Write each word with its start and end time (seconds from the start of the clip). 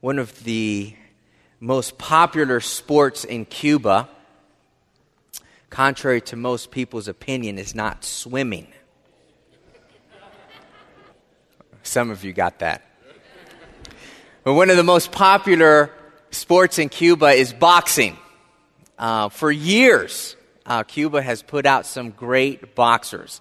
one 0.00 0.20
of 0.20 0.44
the 0.44 0.94
most 1.58 1.98
popular 1.98 2.60
sports 2.60 3.24
in 3.24 3.44
Cuba, 3.44 4.08
contrary 5.70 6.20
to 6.20 6.36
most 6.36 6.70
people's 6.70 7.08
opinion, 7.08 7.58
is 7.58 7.74
not 7.74 8.04
swimming. 8.04 8.68
Some 11.82 12.10
of 12.10 12.24
you 12.24 12.32
got 12.32 12.60
that. 12.60 12.82
But 14.44 14.54
one 14.54 14.70
of 14.70 14.76
the 14.76 14.84
most 14.84 15.10
popular 15.10 15.90
sports 16.30 16.78
in 16.78 16.90
Cuba 16.90 17.30
is 17.30 17.52
boxing. 17.52 18.16
Uh, 18.98 19.30
for 19.30 19.50
years, 19.50 20.36
uh, 20.64 20.84
Cuba 20.84 21.22
has 21.22 21.42
put 21.42 21.66
out 21.66 21.86
some 21.86 22.10
great 22.10 22.76
boxers. 22.76 23.40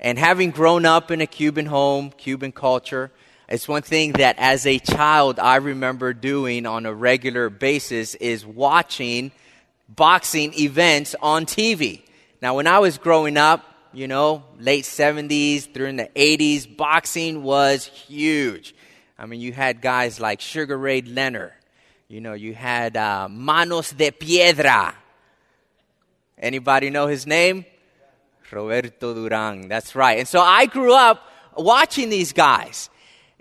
And 0.00 0.18
having 0.18 0.50
grown 0.50 0.84
up 0.84 1.12
in 1.12 1.20
a 1.20 1.26
Cuban 1.28 1.66
home, 1.66 2.10
Cuban 2.10 2.50
culture, 2.50 3.12
it's 3.52 3.68
one 3.68 3.82
thing 3.82 4.12
that 4.12 4.36
as 4.38 4.64
a 4.64 4.78
child 4.78 5.38
I 5.38 5.56
remember 5.56 6.14
doing 6.14 6.64
on 6.64 6.86
a 6.86 6.94
regular 6.94 7.50
basis 7.50 8.14
is 8.14 8.46
watching 8.46 9.30
boxing 9.90 10.54
events 10.58 11.14
on 11.20 11.44
TV. 11.44 12.00
Now, 12.40 12.56
when 12.56 12.66
I 12.66 12.78
was 12.78 12.96
growing 12.96 13.36
up, 13.36 13.62
you 13.92 14.08
know, 14.08 14.42
late 14.58 14.84
70s, 14.84 15.70
during 15.70 15.96
the 15.96 16.08
80s, 16.16 16.76
boxing 16.78 17.42
was 17.42 17.84
huge. 17.84 18.74
I 19.18 19.26
mean, 19.26 19.42
you 19.42 19.52
had 19.52 19.82
guys 19.82 20.18
like 20.18 20.40
Sugar 20.40 20.78
Ray 20.78 21.02
Leonard. 21.02 21.52
You 22.08 22.22
know, 22.22 22.32
you 22.32 22.54
had 22.54 22.96
uh, 22.96 23.28
Manos 23.30 23.90
de 23.90 24.12
Piedra. 24.12 24.94
Anybody 26.38 26.88
know 26.88 27.06
his 27.06 27.26
name? 27.26 27.66
Roberto 28.50 29.12
Duran. 29.12 29.68
That's 29.68 29.94
right. 29.94 30.18
And 30.18 30.26
so 30.28 30.40
I 30.40 30.64
grew 30.64 30.94
up 30.94 31.22
watching 31.54 32.08
these 32.08 32.32
guys. 32.32 32.88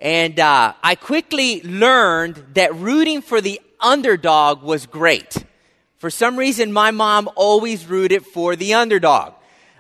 And 0.02 0.40
uh, 0.40 0.74
I 0.82 0.96
quickly 0.96 1.62
learned 1.62 2.44
that 2.56 2.74
rooting 2.76 3.22
for 3.22 3.40
the 3.40 3.62
underdog 3.80 4.64
was 4.64 4.88
great. 4.88 5.46
For 6.00 6.10
some 6.10 6.38
reason, 6.38 6.74
my 6.74 6.90
mom 6.90 7.30
always 7.36 7.86
rooted 7.86 8.26
for 8.26 8.56
the 8.56 8.74
underdog. 8.74 9.34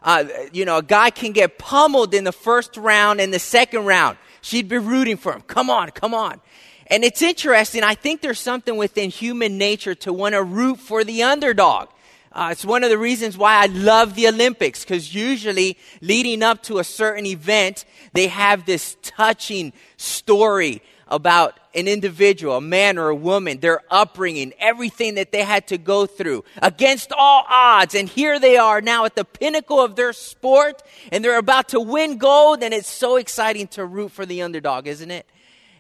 Uh, 0.04 0.26
you 0.54 0.64
know, 0.64 0.78
a 0.78 0.84
guy 0.84 1.10
can 1.10 1.32
get 1.32 1.58
pummeled 1.58 2.14
in 2.14 2.24
the 2.24 2.32
first 2.32 2.78
round 2.78 3.20
and 3.20 3.34
the 3.34 3.40
second 3.40 3.86
round. 3.86 4.18
She'd 4.42 4.70
be 4.70 4.78
rooting 4.78 5.18
for 5.18 5.34
him. 5.34 5.42
Come 5.42 5.72
on, 5.72 5.90
come 5.90 6.14
on. 6.14 6.40
And 6.86 7.04
it's 7.04 7.24
interesting. 7.24 7.84
I 7.84 7.96
think 7.96 8.22
there's 8.22 8.40
something 8.40 8.78
within 8.78 9.10
human 9.10 9.58
nature 9.58 9.96
to 9.96 10.14
want 10.14 10.34
to 10.34 10.44
root 10.44 10.80
for 10.80 11.04
the 11.04 11.24
underdog. 11.24 11.90
Uh, 12.34 12.50
it's 12.52 12.64
one 12.64 12.84
of 12.84 12.90
the 12.90 12.98
reasons 12.98 13.38
why 13.38 13.62
I 13.62 13.66
love 13.66 14.16
the 14.16 14.28
Olympics, 14.28 14.84
because 14.84 15.14
usually 15.14 15.78
leading 16.00 16.44
up 16.44 16.64
to 16.64 16.80
a 16.80 16.84
certain 16.84 17.26
event, 17.26 17.84
they 18.14 18.28
have 18.28 18.66
this 18.66 18.96
touching 19.02 19.74
story 19.98 20.82
about 21.10 21.60
an 21.76 21.90
individual, 21.90 22.56
a 22.56 22.62
man 22.62 22.98
or 22.98 23.10
a 23.10 23.16
woman, 23.16 23.60
their 23.60 23.82
upbringing, 23.90 24.54
everything 24.60 25.16
that 25.16 25.34
they 25.34 25.44
had 25.44 25.68
to 25.68 25.78
go 25.78 26.06
through 26.06 26.46
against 26.62 27.12
all 27.12 27.46
odds. 27.50 27.96
And 27.96 28.08
here 28.08 28.40
they 28.40 28.56
are 28.56 28.80
now 28.80 29.04
at 29.04 29.16
the 29.16 29.26
pinnacle 29.26 29.82
of 29.82 29.98
their 29.98 30.14
sport, 30.14 30.82
and 31.12 31.24
they're 31.24 31.38
about 31.38 31.70
to 31.70 31.82
win 31.82 32.18
gold, 32.18 32.64
and 32.64 32.74
it's 32.74 32.88
so 32.88 33.18
exciting 33.18 33.68
to 33.70 33.86
root 33.86 34.14
for 34.14 34.26
the 34.26 34.42
underdog, 34.42 34.88
isn't 34.88 35.12
it? 35.12 35.26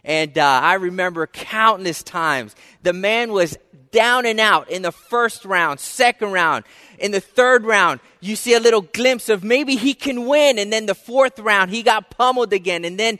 And 0.03 0.37
uh, 0.37 0.45
I 0.63 0.75
remember 0.75 1.27
countless 1.27 2.01
times 2.03 2.55
the 2.81 2.93
man 2.93 3.31
was 3.31 3.57
down 3.91 4.25
and 4.25 4.39
out 4.39 4.69
in 4.69 4.81
the 4.81 4.91
first 4.91 5.45
round, 5.45 5.79
second 5.79 6.31
round, 6.31 6.63
in 6.97 7.11
the 7.11 7.19
third 7.19 7.65
round, 7.65 7.99
you 8.19 8.35
see 8.35 8.53
a 8.53 8.59
little 8.59 8.81
glimpse 8.81 9.27
of 9.27 9.43
maybe 9.43 9.75
he 9.75 9.93
can 9.93 10.27
win. 10.27 10.59
And 10.59 10.71
then 10.71 10.85
the 10.85 10.95
fourth 10.95 11.39
round, 11.39 11.71
he 11.71 11.83
got 11.83 12.11
pummeled 12.11 12.53
again. 12.53 12.85
And 12.85 12.99
then 12.99 13.19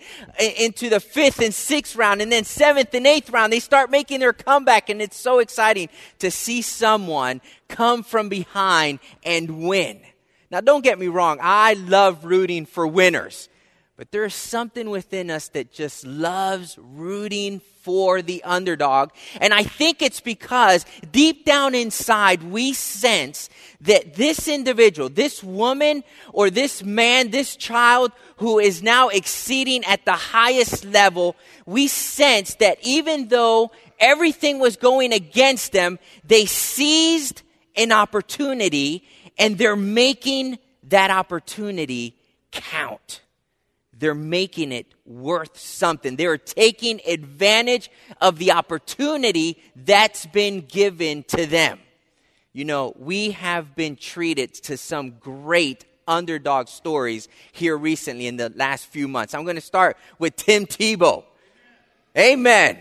into 0.58 0.90
the 0.90 1.00
fifth 1.00 1.42
and 1.42 1.54
sixth 1.54 1.96
round, 1.96 2.22
and 2.22 2.32
then 2.32 2.44
seventh 2.44 2.94
and 2.94 3.08
eighth 3.08 3.30
round, 3.32 3.52
they 3.52 3.59
start 3.59 3.90
making 3.90 4.20
their 4.20 4.34
comeback. 4.34 4.90
And 4.90 5.02
it's 5.02 5.18
so 5.18 5.40
exciting 5.40 5.90
to 6.20 6.32
see 6.32 6.62
someone 6.62 7.42
come 7.68 8.04
from 8.04 8.30
behind 8.30 9.00
and 9.24 9.68
win. 9.68 10.02
Now, 10.52 10.62
don't 10.62 10.84
get 10.84 11.00
me 11.00 11.08
wrong, 11.08 11.40
I 11.41 11.74
love 11.74 12.25
rooting 12.25 12.66
for 12.66 12.86
winners. 12.86 13.50
But 14.01 14.12
there's 14.12 14.34
something 14.34 14.89
within 14.89 15.29
us 15.29 15.50
that 15.50 15.72
just 15.72 16.07
loves 16.07 16.75
rooting 16.81 17.62
for 17.84 18.23
the 18.23 18.44
underdog. 18.44 19.12
And 19.39 19.53
I 19.53 19.62
think 19.62 20.01
it's 20.01 20.22
because 20.22 20.88
deep 21.12 21.45
down 21.45 21.75
inside 21.75 22.41
we 22.41 22.73
sense 22.73 23.47
that 23.81 24.16
this 24.16 24.47
individual, 24.47 25.07
this 25.07 25.44
woman 25.44 26.03
or 26.34 26.50
this 26.50 26.84
man, 26.84 27.29
this 27.29 27.56
child 27.56 28.11
who 28.38 28.57
is 28.57 28.81
now 28.81 29.09
exceeding 29.09 29.85
at 29.85 30.03
the 30.03 30.13
highest 30.13 30.84
level, 30.84 31.35
we 31.67 31.88
sense 31.88 32.56
that 32.56 32.79
even 32.81 33.28
though 33.28 33.69
everything 34.00 34.57
was 34.57 34.78
going 34.78 35.13
against 35.13 35.73
them, 35.73 36.00
they 36.23 36.47
seized 36.47 37.44
an 37.75 37.91
opportunity 37.91 39.07
and 39.38 39.59
they're 39.59 39.75
making 39.75 40.57
that 40.85 41.11
opportunity 41.11 42.16
count 42.51 43.22
they're 44.01 44.16
making 44.16 44.72
it 44.72 44.88
worth 45.06 45.57
something. 45.57 46.16
They're 46.16 46.38
taking 46.38 47.00
advantage 47.07 47.91
of 48.19 48.39
the 48.39 48.51
opportunity 48.51 49.62
that's 49.75 50.25
been 50.25 50.62
given 50.62 51.23
to 51.29 51.45
them. 51.45 51.79
You 52.51 52.66
know, 52.66 52.94
we 52.97 53.31
have 53.31 53.75
been 53.75 53.95
treated 53.95 54.56
to 54.56 54.75
some 54.75 55.11
great 55.19 55.85
underdog 56.07 56.67
stories 56.67 57.29
here 57.51 57.78
recently 57.78 58.25
in 58.25 58.38
the 58.38 58.51
last 58.56 58.88
few 58.88 59.07
months. 59.07 59.35
I'm 59.35 59.44
going 59.44 59.56
to 59.56 59.61
start 59.61 59.97
with 60.17 60.35
Tim 60.35 60.66
Tebow. 60.66 61.23
Amen. 62.17 62.79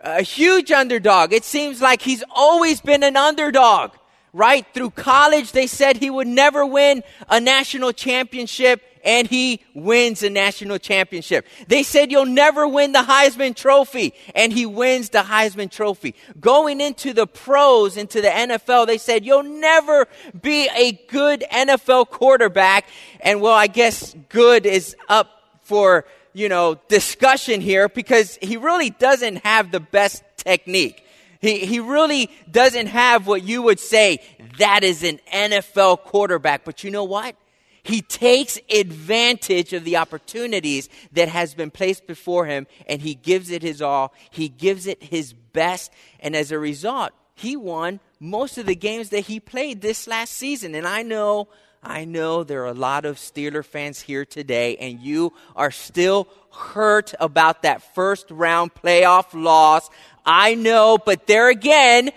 A 0.00 0.22
huge 0.22 0.70
underdog. 0.70 1.32
It 1.32 1.44
seems 1.44 1.80
like 1.80 2.02
he's 2.02 2.22
always 2.30 2.82
been 2.82 3.02
an 3.02 3.16
underdog, 3.16 3.92
right? 4.38 4.64
Through 4.72 4.90
college, 4.90 5.50
they 5.50 5.66
said 5.66 5.96
he 5.96 6.10
would 6.10 6.28
never 6.28 6.64
win 6.64 7.02
a 7.28 7.40
national 7.40 7.92
championship 7.92 8.80
and 9.04 9.26
he 9.26 9.60
wins 9.74 10.22
a 10.22 10.30
national 10.30 10.78
championship. 10.78 11.44
They 11.66 11.82
said 11.82 12.12
you'll 12.12 12.26
never 12.26 12.68
win 12.68 12.92
the 12.92 13.00
Heisman 13.00 13.54
Trophy, 13.54 14.12
and 14.34 14.52
he 14.52 14.66
wins 14.66 15.10
the 15.10 15.22
Heisman 15.22 15.70
Trophy. 15.70 16.14
Going 16.40 16.80
into 16.80 17.12
the 17.12 17.26
pros, 17.26 17.96
into 17.96 18.20
the 18.20 18.28
NFL, 18.28 18.86
they 18.86 18.98
said 18.98 19.24
you'll 19.24 19.44
never 19.44 20.06
be 20.40 20.68
a 20.74 20.92
good 21.08 21.44
NFL 21.52 22.10
quarterback, 22.10 22.86
and 23.20 23.40
well, 23.40 23.54
I 23.54 23.66
guess 23.66 24.14
good 24.28 24.66
is 24.66 24.96
up 25.08 25.30
for, 25.62 26.04
you 26.32 26.48
know, 26.48 26.78
discussion 26.88 27.60
here 27.60 27.88
because 27.88 28.38
he 28.42 28.56
really 28.56 28.90
doesn't 28.90 29.36
have 29.44 29.70
the 29.70 29.80
best 29.80 30.22
technique. 30.36 31.04
He, 31.40 31.58
he 31.66 31.80
really 31.80 32.30
doesn't 32.50 32.88
have 32.88 33.26
what 33.26 33.42
you 33.42 33.62
would 33.62 33.80
say 33.80 34.20
that 34.58 34.84
is 34.84 35.02
an 35.02 35.20
NFL 35.32 36.02
quarterback. 36.02 36.64
But 36.64 36.84
you 36.84 36.90
know 36.90 37.04
what? 37.04 37.36
He 37.82 38.02
takes 38.02 38.58
advantage 38.70 39.72
of 39.72 39.84
the 39.84 39.96
opportunities 39.96 40.88
that 41.12 41.28
has 41.28 41.54
been 41.54 41.70
placed 41.70 42.06
before 42.06 42.44
him 42.44 42.66
and 42.86 43.00
he 43.00 43.14
gives 43.14 43.50
it 43.50 43.62
his 43.62 43.80
all. 43.80 44.12
He 44.30 44.48
gives 44.48 44.86
it 44.86 45.02
his 45.02 45.32
best. 45.32 45.92
And 46.20 46.36
as 46.36 46.52
a 46.52 46.58
result, 46.58 47.12
he 47.34 47.56
won 47.56 48.00
most 48.20 48.58
of 48.58 48.66
the 48.66 48.74
games 48.74 49.10
that 49.10 49.20
he 49.20 49.40
played 49.40 49.80
this 49.80 50.06
last 50.06 50.34
season. 50.34 50.74
And 50.74 50.86
I 50.86 51.02
know, 51.02 51.48
I 51.82 52.04
know 52.04 52.44
there 52.44 52.62
are 52.62 52.66
a 52.66 52.74
lot 52.74 53.04
of 53.04 53.16
Steeler 53.16 53.64
fans 53.64 54.00
here 54.00 54.26
today 54.26 54.76
and 54.76 55.00
you 55.00 55.32
are 55.56 55.70
still 55.70 56.28
hurt 56.52 57.14
about 57.20 57.62
that 57.62 57.94
first 57.94 58.30
round 58.30 58.74
playoff 58.74 59.26
loss. 59.32 59.88
I 60.28 60.54
know, 60.54 60.98
but 61.04 61.26
there 61.26 61.48
again, 61.48 62.10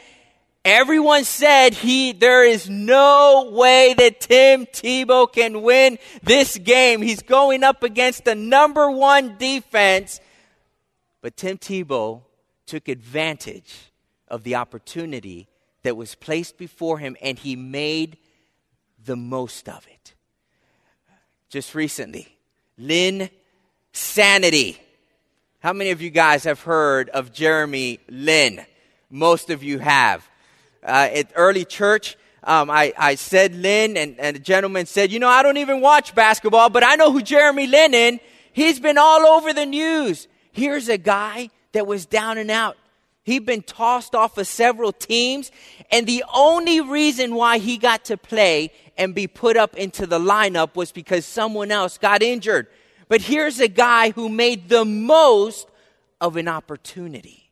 Everyone 0.64 1.24
said 1.24 1.74
he, 1.74 2.12
there 2.12 2.44
is 2.44 2.70
no 2.70 3.50
way 3.52 3.96
that 3.98 4.20
Tim 4.20 4.68
Tebow 4.68 5.32
can 5.32 5.64
win 5.64 5.98
this 6.22 6.56
game. 6.56 7.02
He's 7.02 7.24
going 7.24 7.64
up 7.64 7.82
against 7.82 8.26
the 8.26 8.36
number 8.36 8.92
one 8.92 9.38
defense. 9.40 10.20
But 11.22 11.36
Tim 11.36 11.58
Tebow 11.58 12.22
took 12.68 12.88
advantage 12.88 13.92
of 14.28 14.44
the 14.44 14.54
opportunity 14.54 15.48
that 15.82 15.98
was 15.98 16.14
placed 16.14 16.60
before 16.60 17.00
him 17.00 17.18
and 17.24 17.40
he 17.40 17.56
made 17.56 18.18
the 19.04 19.16
most 19.16 19.68
of 19.68 19.88
it. 19.88 20.14
Just 21.50 21.74
recently, 21.74 22.38
Lynn 22.78 23.32
Sanity. 23.94 24.80
How 25.62 25.74
many 25.74 25.92
of 25.92 26.02
you 26.02 26.10
guys 26.10 26.46
have 26.46 26.60
heard 26.64 27.10
of 27.10 27.32
Jeremy 27.32 28.00
Lin? 28.10 28.66
Most 29.12 29.52
of 29.52 29.62
you 29.62 29.78
have 29.78 30.28
uh, 30.84 31.08
at 31.14 31.32
early 31.36 31.66
church, 31.66 32.18
um, 32.44 32.72
I, 32.72 32.94
I 32.98 33.14
said 33.14 33.54
Lin, 33.54 33.96
and, 33.96 34.20
and 34.20 34.38
a 34.38 34.40
gentleman 34.40 34.88
said, 34.88 35.12
You 35.12 35.20
know, 35.20 35.28
I 35.28 35.44
don't 35.44 35.58
even 35.58 35.80
watch 35.80 36.16
basketball, 36.16 36.72
but 36.72 36.84
I 36.84 36.96
know 36.96 37.12
who 37.12 37.22
Jeremy 37.22 37.68
Lin 37.68 37.94
is. 37.94 38.20
He's 38.54 38.80
been 38.80 38.98
all 38.98 39.24
over 39.28 39.54
the 39.54 39.68
news. 39.68 40.28
Here's 40.52 40.90
a 40.90 40.98
guy 40.98 41.52
that 41.74 41.86
was 41.86 42.08
down 42.08 42.40
and 42.40 42.50
out. 42.50 42.76
He'd 43.22 43.46
been 43.46 43.62
tossed 43.62 44.16
off 44.16 44.40
of 44.40 44.48
several 44.48 44.92
teams, 44.92 45.52
and 45.92 46.08
the 46.08 46.24
only 46.34 46.82
reason 46.82 47.36
why 47.36 47.60
he 47.60 47.78
got 47.78 48.06
to 48.06 48.18
play 48.18 48.72
and 48.98 49.14
be 49.14 49.28
put 49.28 49.58
up 49.58 49.76
into 49.76 50.08
the 50.08 50.18
lineup 50.18 50.74
was 50.74 50.92
because 50.92 51.24
someone 51.24 51.70
else 51.70 52.00
got 52.00 52.24
injured. 52.24 52.66
But 53.12 53.24
here's 53.24 53.60
a 53.60 53.68
guy 53.68 54.12
who 54.12 54.30
made 54.30 54.70
the 54.70 54.86
most 54.86 55.68
of 56.22 56.38
an 56.38 56.48
opportunity. 56.48 57.52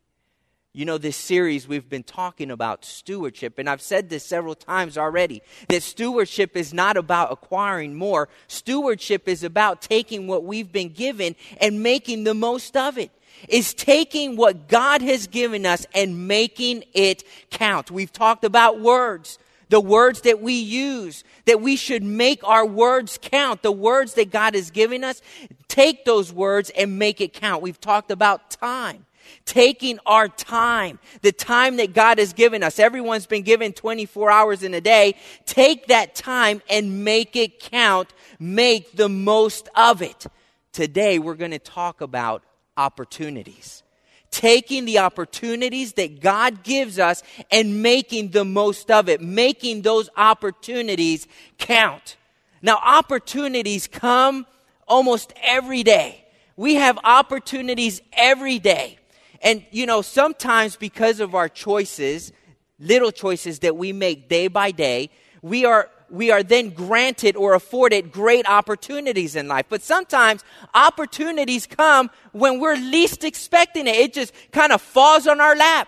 You 0.72 0.86
know, 0.86 0.98
this 0.98 1.18
series 1.18 1.68
we've 1.68 1.90
been 1.90 2.04
talking 2.04 2.50
about 2.50 2.86
stewardship, 2.86 3.60
and 3.60 3.70
I've 3.70 3.82
said 3.82 4.08
this 4.10 4.24
several 4.24 4.56
times 4.56 4.98
already 4.98 5.42
that 5.68 5.84
stewardship 5.84 6.56
is 6.56 6.74
not 6.74 6.96
about 6.96 7.34
acquiring 7.34 7.94
more. 7.94 8.30
Stewardship 8.48 9.28
is 9.28 9.44
about 9.44 9.82
taking 9.82 10.28
what 10.28 10.46
we've 10.46 10.72
been 10.72 10.94
given 10.94 11.36
and 11.60 11.84
making 11.84 12.24
the 12.24 12.34
most 12.34 12.78
of 12.78 12.98
it. 12.98 13.12
Is 13.50 13.74
taking 13.74 14.38
what 14.38 14.70
God 14.70 15.02
has 15.02 15.28
given 15.28 15.66
us 15.66 15.86
and 15.94 16.30
making 16.30 16.86
it 16.94 17.26
count. 17.52 17.92
We've 17.92 18.14
talked 18.14 18.46
about 18.46 18.80
words 18.80 19.38
the 19.70 19.80
words 19.80 20.22
that 20.22 20.42
we 20.42 20.54
use, 20.54 21.24
that 21.46 21.62
we 21.62 21.76
should 21.76 22.04
make 22.04 22.44
our 22.44 22.66
words 22.66 23.18
count. 23.22 23.62
The 23.62 23.72
words 23.72 24.16
that 24.16 24.32
God 24.32 24.56
is 24.56 24.72
giving 24.72 25.04
us, 25.04 25.22
take 25.68 26.06
those 26.06 26.34
words 26.34 26.72
and 26.72 27.00
make 27.00 27.22
it 27.22 27.34
count. 27.34 27.62
We've 27.62 27.80
talked 27.80 28.12
about 28.12 28.52
time 28.52 29.06
taking 29.46 30.00
our 30.06 30.28
time, 30.28 31.00
the 31.22 31.32
time 31.32 31.78
that 31.78 31.94
God 31.94 32.20
has 32.20 32.34
given 32.34 32.64
us. 32.64 32.80
Everyone's 32.80 33.26
been 33.26 33.44
given 33.44 33.74
24 33.74 34.32
hours 34.32 34.64
in 34.64 34.74
a 34.74 34.82
day. 34.82 35.16
Take 35.46 35.88
that 35.88 36.16
time 36.16 36.62
and 36.70 37.04
make 37.04 37.36
it 37.36 37.60
count. 37.60 38.14
Make 38.40 38.96
the 38.96 39.10
most 39.10 39.70
of 39.76 40.02
it. 40.02 40.26
Today, 40.72 41.20
we're 41.20 41.36
going 41.36 41.52
to 41.52 41.60
talk 41.60 42.02
about 42.02 42.44
opportunities. 42.78 43.84
Taking 44.32 44.86
the 44.86 45.00
opportunities 45.00 45.94
that 45.94 46.22
God 46.22 46.64
gives 46.64 47.00
us 47.00 47.24
and 47.52 47.82
making 47.82 48.30
the 48.30 48.46
most 48.46 48.92
of 48.92 49.10
it, 49.10 49.22
making 49.22 49.82
those 49.82 50.10
opportunities 50.16 51.28
count. 51.58 52.16
Now, 52.62 52.80
opportunities 52.84 53.88
come 53.88 54.46
almost 54.88 55.34
every 55.42 55.84
day. 55.84 56.26
We 56.56 56.76
have 56.76 57.00
opportunities 57.04 58.02
every 58.14 58.60
day. 58.60 59.00
And, 59.42 59.66
you 59.72 59.86
know, 59.86 60.02
sometimes 60.02 60.76
because 60.76 61.20
of 61.22 61.34
our 61.34 61.48
choices, 61.48 62.34
little 62.80 63.12
choices 63.12 63.60
that 63.60 63.78
we 63.78 63.94
make 63.94 64.28
day 64.28 64.48
by 64.48 64.72
day, 64.72 65.10
we 65.42 65.66
are, 65.66 65.90
we 66.12 66.32
are 66.32 66.44
then 66.44 66.70
granted 66.70 67.36
or 67.36 67.54
afforded 67.54 68.12
great 68.12 68.48
opportunities 68.48 69.36
in 69.36 69.48
life. 69.48 69.66
But 69.70 69.82
sometimes 69.82 70.44
opportunities 70.74 71.68
come 71.68 72.10
when 72.32 72.60
we're 72.60 72.76
least 72.76 73.24
expecting 73.24 73.88
it. 73.88 73.96
It 73.96 74.14
just 74.14 74.34
kind 74.52 74.72
of 74.72 74.82
falls 74.82 75.28
on 75.28 75.40
our 75.40 75.56
lap. 75.56 75.88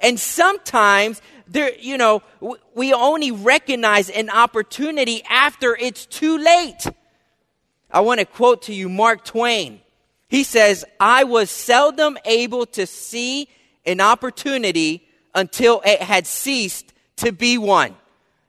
And 0.00 0.18
sometimes 0.18 1.20
there, 1.48 1.72
you 1.78 1.98
know, 1.98 2.22
we 2.74 2.92
only 2.92 3.30
recognize 3.30 4.08
an 4.10 4.30
opportunity 4.30 5.22
after 5.28 5.76
it's 5.76 6.06
too 6.06 6.38
late. 6.38 6.86
I 7.90 8.00
want 8.00 8.20
to 8.20 8.26
quote 8.26 8.62
to 8.62 8.74
you 8.74 8.88
Mark 8.88 9.24
Twain. 9.24 9.80
He 10.28 10.44
says, 10.44 10.84
I 10.98 11.24
was 11.24 11.50
seldom 11.50 12.16
able 12.24 12.64
to 12.66 12.86
see 12.86 13.48
an 13.84 14.00
opportunity 14.00 15.06
until 15.34 15.82
it 15.84 16.00
had 16.00 16.26
ceased 16.26 16.92
to 17.16 17.32
be 17.32 17.58
one. 17.58 17.94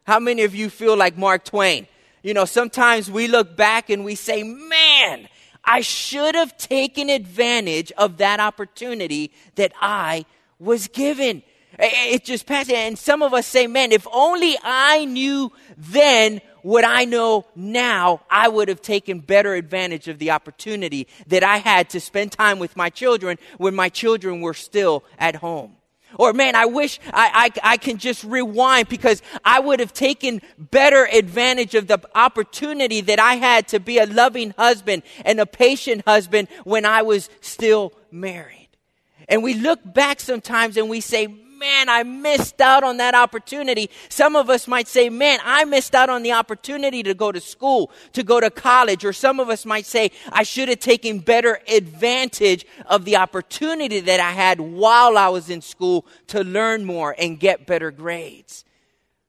How 0.06 0.20
many 0.20 0.44
of 0.44 0.54
you 0.54 0.70
feel 0.70 0.98
like 0.98 1.18
Mark 1.18 1.46
Twain? 1.46 1.88
You 2.24 2.34
know, 2.34 2.46
sometimes 2.46 3.10
we 3.10 3.28
look 3.28 3.56
back 3.56 3.90
and 3.90 4.04
we 4.04 4.16
say, 4.16 4.44
man, 4.44 5.28
I 5.64 5.82
should 5.82 6.36
have 6.36 6.58
taken 6.58 7.10
advantage 7.10 7.92
of 7.94 8.18
that 8.18 8.40
opportunity 8.40 9.32
that 9.56 9.72
I 9.82 10.26
was 10.60 10.88
given. 10.88 11.44
It 11.80 12.24
just 12.24 12.46
passed. 12.46 12.70
And 12.70 12.98
some 13.00 13.22
of 13.22 13.34
us 13.34 13.48
say, 13.48 13.68
man, 13.68 13.92
if 13.92 14.06
only 14.12 14.58
I 14.62 15.06
knew 15.06 15.52
then 15.78 16.42
what 16.62 16.86
I 16.86 17.06
know 17.06 17.46
now, 17.56 18.22
I 18.30 18.48
would 18.48 18.68
have 18.68 18.82
taken 18.82 19.20
better 19.20 19.54
advantage 19.54 20.08
of 20.08 20.20
the 20.20 20.32
opportunity 20.32 21.08
that 21.28 21.44
I 21.44 21.58
had 21.58 21.90
to 21.92 22.00
spend 22.00 22.32
time 22.32 22.60
with 22.60 22.76
my 22.76 22.90
children 22.90 23.38
when 23.58 23.76
my 23.76 23.90
children 23.90 24.42
were 24.42 24.54
still 24.54 25.04
at 25.18 25.36
home. 25.36 25.76
Or 26.18 26.34
man, 26.34 26.56
I 26.56 26.66
wish 26.66 27.00
I, 27.08 27.52
I, 27.64 27.74
I, 27.74 27.78
can 27.78 27.98
just 27.98 28.24
rewind 28.24 28.90
because 28.90 29.22
I 29.44 29.60
would 29.60 29.80
have 29.80 29.94
taken 29.94 30.42
better 30.58 31.06
advantage 31.12 31.76
of 31.76 31.88
the 31.88 32.00
opportunity 32.16 33.02
that 33.02 33.20
I 33.20 33.36
had 33.36 33.68
to 33.70 33.80
be 33.80 33.98
a 33.98 34.06
loving 34.06 34.54
husband 34.58 35.04
and 35.26 35.40
a 35.40 35.46
patient 35.46 36.04
husband 36.06 36.48
when 36.64 36.86
I 36.86 37.02
was 37.02 37.30
still 37.42 37.94
married. 38.12 38.70
And 39.28 39.44
we 39.44 39.54
look 39.54 39.80
back 39.84 40.20
sometimes 40.20 40.78
and 40.78 40.90
we 40.90 41.02
say, 41.02 41.28
man, 41.64 41.88
I 41.88 42.04
missed 42.04 42.60
out 42.60 42.84
on 42.84 42.98
that 42.98 43.16
opportunity. 43.16 43.90
Some 44.10 44.36
of 44.36 44.50
us 44.50 44.68
might 44.68 44.86
say, 44.86 45.10
man, 45.10 45.40
I 45.46 45.64
missed 45.64 45.96
out 45.96 46.10
on 46.10 46.22
the 46.22 46.34
opportunity 46.34 47.04
to 47.04 47.14
go 47.14 47.32
to 47.32 47.40
school, 47.40 47.90
to 48.12 48.22
go 48.22 48.42
to 48.42 48.50
college. 48.50 49.06
Or 49.06 49.14
some 49.14 49.40
of 49.40 49.48
us 49.48 49.66
might 49.66 49.86
say, 49.86 50.12
I 50.30 50.44
should 50.44 50.68
have 50.68 50.82
taken 50.82 51.20
better 51.20 51.62
advantage 51.70 52.66
of 52.88 53.06
the 53.06 53.16
opportunity 53.16 54.02
that 54.02 54.20
I 54.20 54.32
had 54.32 54.60
while 54.60 55.18
I 55.18 55.30
was 55.30 55.50
in 55.50 55.62
school 55.62 56.06
to 56.28 56.44
learn 56.44 56.84
more 56.84 57.16
and 57.18 57.40
get 57.40 57.66
better 57.66 57.92
grades. 57.92 58.66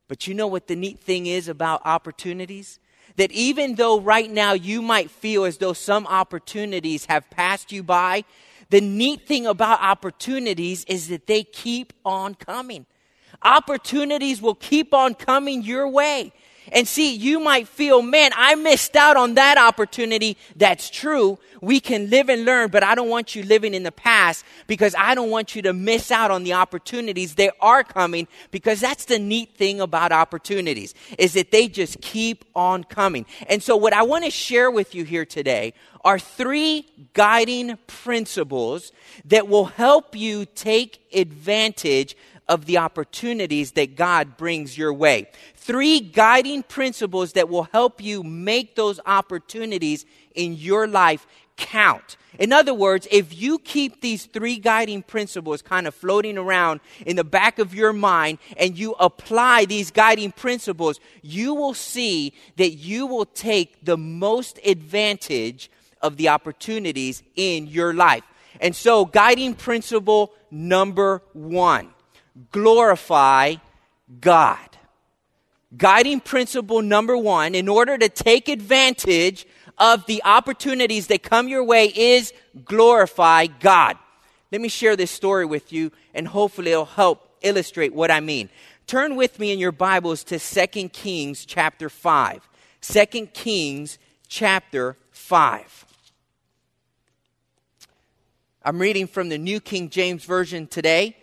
But 0.09 0.27
you 0.27 0.35
know 0.35 0.49
what 0.49 0.67
the 0.67 0.75
neat 0.75 0.99
thing 0.99 1.27
is 1.27 1.47
about 1.47 1.83
opportunities? 1.85 2.81
That 3.15 3.31
even 3.31 3.77
though 3.77 4.01
right 4.01 4.29
now 4.29 4.55
you 4.55 4.83
might 4.83 5.09
feel 5.09 5.45
as 5.45 5.59
though 5.59 5.73
some 5.73 6.05
opportunities 6.09 7.05
have 7.07 7.31
passed 7.31 7.71
you 7.71 7.85
by, 7.85 8.25
the 8.71 8.81
neat 8.81 9.27
thing 9.27 9.47
about 9.47 9.81
opportunities 9.81 10.85
is 10.85 11.09
that 11.09 11.27
they 11.27 11.43
keep 11.43 11.93
on 12.05 12.35
coming. 12.35 12.87
Opportunities 13.43 14.41
will 14.41 14.55
keep 14.55 14.95
on 14.95 15.15
coming 15.15 15.63
your 15.63 15.89
way. 15.89 16.33
And 16.73 16.89
see, 16.89 17.15
you 17.15 17.41
might 17.41 17.69
feel, 17.69 18.03
man, 18.03 18.33
I 18.37 18.55
missed 18.55 18.97
out 18.97 19.17
on 19.17 19.35
that 19.35 19.59
opportunity. 19.59 20.37
That's 20.57 20.91
true. 20.91 21.39
We 21.61 21.81
can 21.81 22.11
live 22.11 22.29
and 22.29 22.45
learn, 22.45 22.71
but 22.71 22.83
I 22.83 22.95
don't 22.95 23.09
want 23.09 23.35
you 23.35 23.43
living 23.43 23.75
in 23.75 23.85
the 23.85 23.93
past 23.93 24.45
because 24.67 24.95
I 24.99 25.15
don't 25.15 25.31
want 25.31 25.57
you 25.57 25.63
to 25.63 25.73
miss 25.73 26.11
out 26.11 26.31
on 26.31 26.45
the 26.45 26.55
opportunities 26.55 27.37
that 27.37 27.55
are 27.61 27.83
coming 27.83 28.29
because 28.51 28.81
that's 28.81 29.07
the 29.07 29.19
neat 29.19 29.57
thing 29.57 29.81
about 29.81 30.13
opportunities 30.13 30.95
is 31.19 31.33
that 31.35 31.51
they 31.51 31.69
just 31.69 32.01
keep 32.01 32.45
on 32.55 32.85
coming. 32.85 33.25
And 33.49 33.63
so 33.63 33.77
what 33.77 33.93
I 33.93 34.03
want 34.03 34.25
to 34.25 34.31
share 34.31 34.71
with 34.71 34.95
you 34.95 35.05
here 35.05 35.25
today 35.25 35.75
are 36.05 36.19
three 36.19 36.87
guiding 37.15 37.79
principles 37.87 38.93
that 39.25 39.49
will 39.49 39.65
help 39.65 40.15
you 40.15 40.45
take 40.45 41.01
advantage 41.15 42.15
of 42.49 42.67
the 42.67 42.79
opportunities 42.79 43.73
that 43.73 43.97
God 43.97 44.37
brings 44.37 44.77
your 44.77 44.93
way. 44.93 45.29
Three 45.55 46.01
guiding 46.01 46.63
principles 46.63 47.33
that 47.33 47.49
will 47.49 47.65
help 47.65 48.03
you 48.03 48.23
make 48.23 48.77
those 48.77 49.01
opportunities 49.07 50.05
in 50.35 50.55
your 50.55 50.87
life 50.87 51.27
count. 51.57 52.17
In 52.39 52.53
other 52.53 52.75
words, 52.75 53.07
if 53.11 53.41
you 53.41 53.59
keep 53.61 54.01
these 54.01 54.27
three 54.27 54.57
guiding 54.57 55.03
principles 55.03 55.63
kind 55.63 55.87
of 55.87 55.95
floating 55.95 56.37
around 56.37 56.81
in 57.07 57.17
the 57.17 57.25
back 57.25 57.59
of 57.59 57.75
your 57.75 57.93
mind 57.93 58.39
and 58.57 58.77
you 58.77 58.93
apply 58.99 59.67
these 59.67 59.93
guiding 59.93 60.33
principles, 60.33 60.99
you 61.23 61.55
will 61.55 61.75
see 61.75 62.33
that 62.57 62.73
you 62.73 63.07
will 63.07 63.27
take 63.27 63.85
the 63.85 63.97
most 63.97 64.59
advantage 64.67 65.71
of 66.03 66.17
the 66.17 66.29
opportunities 66.29 67.23
in 67.37 67.69
your 67.69 67.95
life. 67.95 68.25
And 68.61 68.75
so, 68.75 69.05
guiding 69.05 69.55
principle 69.55 70.33
number 70.51 71.23
one 71.33 71.94
glorify 72.51 73.57
God. 74.21 74.59
Guiding 75.77 76.21
principle 76.21 76.83
number 76.83 77.17
one, 77.17 77.55
in 77.55 77.69
order 77.69 77.99
to 77.99 78.09
take 78.09 78.49
advantage 78.49 79.47
of 79.79 80.07
the 80.07 80.23
opportunities 80.25 81.09
that 81.09 81.23
come 81.23 81.49
your 81.49 81.65
way, 81.65 81.87
is 81.87 82.33
glorify 82.65 83.47
God. 83.47 83.97
Let 84.53 84.61
me 84.61 84.69
share 84.69 84.95
this 84.95 85.11
story 85.11 85.45
with 85.45 85.73
you, 85.73 85.91
and 86.15 86.29
hopefully 86.29 86.71
it'll 86.71 86.85
help 86.85 87.29
illustrate 87.43 87.93
what 87.93 88.11
I 88.11 88.21
mean. 88.21 88.51
Turn 88.87 89.17
with 89.17 89.39
me 89.39 89.53
in 89.53 89.59
your 89.59 89.73
Bibles 89.73 90.23
to 90.25 90.39
2 90.39 90.89
Kings 90.91 91.45
chapter 91.45 91.89
5. 91.89 92.49
2 92.83 93.07
Kings 93.29 93.99
chapter 94.29 94.97
5. 95.11 95.87
I'm 98.63 98.79
reading 98.79 99.07
from 99.07 99.29
the 99.29 99.39
New 99.39 99.59
King 99.61 99.91
James 99.91 100.25
Version 100.25 100.67
today. 100.67 101.17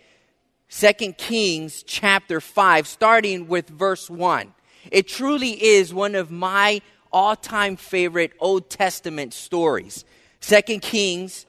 2 0.74 1.12
Kings 1.12 1.82
chapter 1.82 2.40
5, 2.40 2.86
starting 2.86 3.46
with 3.46 3.68
verse 3.68 4.08
1. 4.08 4.54
It 4.90 5.06
truly 5.06 5.62
is 5.62 5.92
one 5.92 6.14
of 6.14 6.30
my 6.30 6.80
all 7.12 7.36
time 7.36 7.76
favorite 7.76 8.32
Old 8.40 8.70
Testament 8.70 9.34
stories. 9.34 10.06
2 10.40 10.80
Kings 10.80 11.44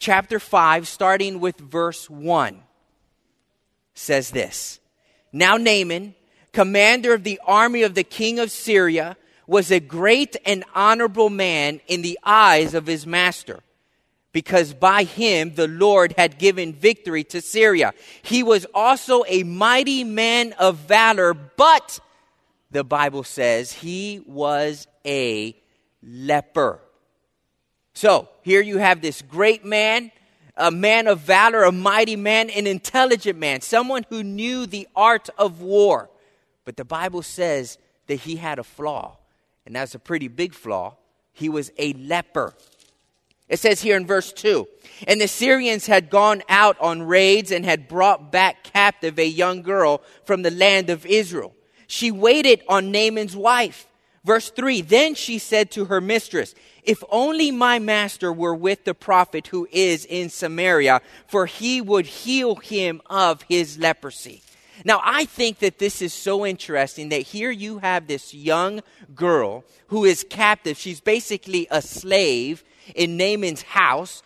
chapter 0.00 0.40
5, 0.40 0.88
starting 0.88 1.38
with 1.38 1.58
verse 1.58 2.10
1, 2.10 2.60
says 3.94 4.32
this 4.32 4.80
Now 5.32 5.56
Naaman, 5.56 6.16
commander 6.52 7.14
of 7.14 7.22
the 7.22 7.40
army 7.46 7.84
of 7.84 7.94
the 7.94 8.04
king 8.04 8.40
of 8.40 8.50
Syria, 8.50 9.16
was 9.46 9.70
a 9.70 9.78
great 9.78 10.36
and 10.44 10.64
honorable 10.74 11.30
man 11.30 11.80
in 11.86 12.02
the 12.02 12.18
eyes 12.24 12.74
of 12.74 12.88
his 12.88 13.06
master 13.06 13.60
because 14.36 14.74
by 14.74 15.04
him 15.04 15.54
the 15.54 15.66
Lord 15.66 16.12
had 16.18 16.36
given 16.36 16.74
victory 16.74 17.24
to 17.24 17.40
Syria. 17.40 17.94
He 18.20 18.42
was 18.42 18.66
also 18.74 19.24
a 19.26 19.44
mighty 19.44 20.04
man 20.04 20.52
of 20.58 20.76
valor, 20.76 21.32
but 21.32 21.98
the 22.70 22.84
Bible 22.84 23.24
says 23.24 23.72
he 23.72 24.22
was 24.26 24.88
a 25.06 25.56
leper. 26.02 26.80
So 27.94 28.28
here 28.42 28.60
you 28.60 28.76
have 28.76 29.00
this 29.00 29.22
great 29.22 29.64
man, 29.64 30.12
a 30.54 30.70
man 30.70 31.06
of 31.06 31.20
valor, 31.20 31.62
a 31.62 31.72
mighty 31.72 32.16
man, 32.16 32.50
an 32.50 32.66
intelligent 32.66 33.38
man, 33.38 33.62
someone 33.62 34.04
who 34.10 34.22
knew 34.22 34.66
the 34.66 34.86
art 34.94 35.30
of 35.38 35.62
war. 35.62 36.10
But 36.66 36.76
the 36.76 36.84
Bible 36.84 37.22
says 37.22 37.78
that 38.06 38.16
he 38.16 38.36
had 38.36 38.58
a 38.58 38.64
flaw, 38.64 39.16
and 39.64 39.74
that's 39.74 39.94
a 39.94 39.98
pretty 39.98 40.28
big 40.28 40.52
flaw. 40.52 40.96
He 41.32 41.48
was 41.48 41.72
a 41.78 41.94
leper. 41.94 42.52
It 43.48 43.60
says 43.60 43.80
here 43.80 43.96
in 43.96 44.06
verse 44.06 44.32
2 44.32 44.66
And 45.06 45.20
the 45.20 45.28
Syrians 45.28 45.86
had 45.86 46.10
gone 46.10 46.42
out 46.48 46.78
on 46.80 47.02
raids 47.02 47.50
and 47.52 47.64
had 47.64 47.88
brought 47.88 48.32
back 48.32 48.64
captive 48.64 49.18
a 49.18 49.26
young 49.26 49.62
girl 49.62 50.02
from 50.24 50.42
the 50.42 50.50
land 50.50 50.90
of 50.90 51.06
Israel. 51.06 51.54
She 51.86 52.10
waited 52.10 52.62
on 52.68 52.90
Naaman's 52.90 53.36
wife. 53.36 53.86
Verse 54.24 54.50
3 54.50 54.80
Then 54.80 55.14
she 55.14 55.38
said 55.38 55.70
to 55.72 55.84
her 55.84 56.00
mistress, 56.00 56.54
If 56.82 57.02
only 57.08 57.52
my 57.52 57.78
master 57.78 58.32
were 58.32 58.54
with 58.54 58.84
the 58.84 58.94
prophet 58.94 59.46
who 59.46 59.68
is 59.70 60.04
in 60.04 60.28
Samaria, 60.28 61.00
for 61.28 61.46
he 61.46 61.80
would 61.80 62.06
heal 62.06 62.56
him 62.56 63.00
of 63.06 63.42
his 63.42 63.78
leprosy. 63.78 64.42
Now, 64.84 65.00
I 65.02 65.24
think 65.24 65.60
that 65.60 65.78
this 65.78 66.02
is 66.02 66.12
so 66.12 66.44
interesting 66.44 67.08
that 67.08 67.22
here 67.22 67.50
you 67.50 67.78
have 67.78 68.06
this 68.06 68.34
young 68.34 68.82
girl 69.14 69.64
who 69.86 70.04
is 70.04 70.26
captive. 70.28 70.76
She's 70.76 71.00
basically 71.00 71.66
a 71.70 71.80
slave 71.80 72.62
in 72.94 73.16
Naaman's 73.16 73.62
house. 73.62 74.22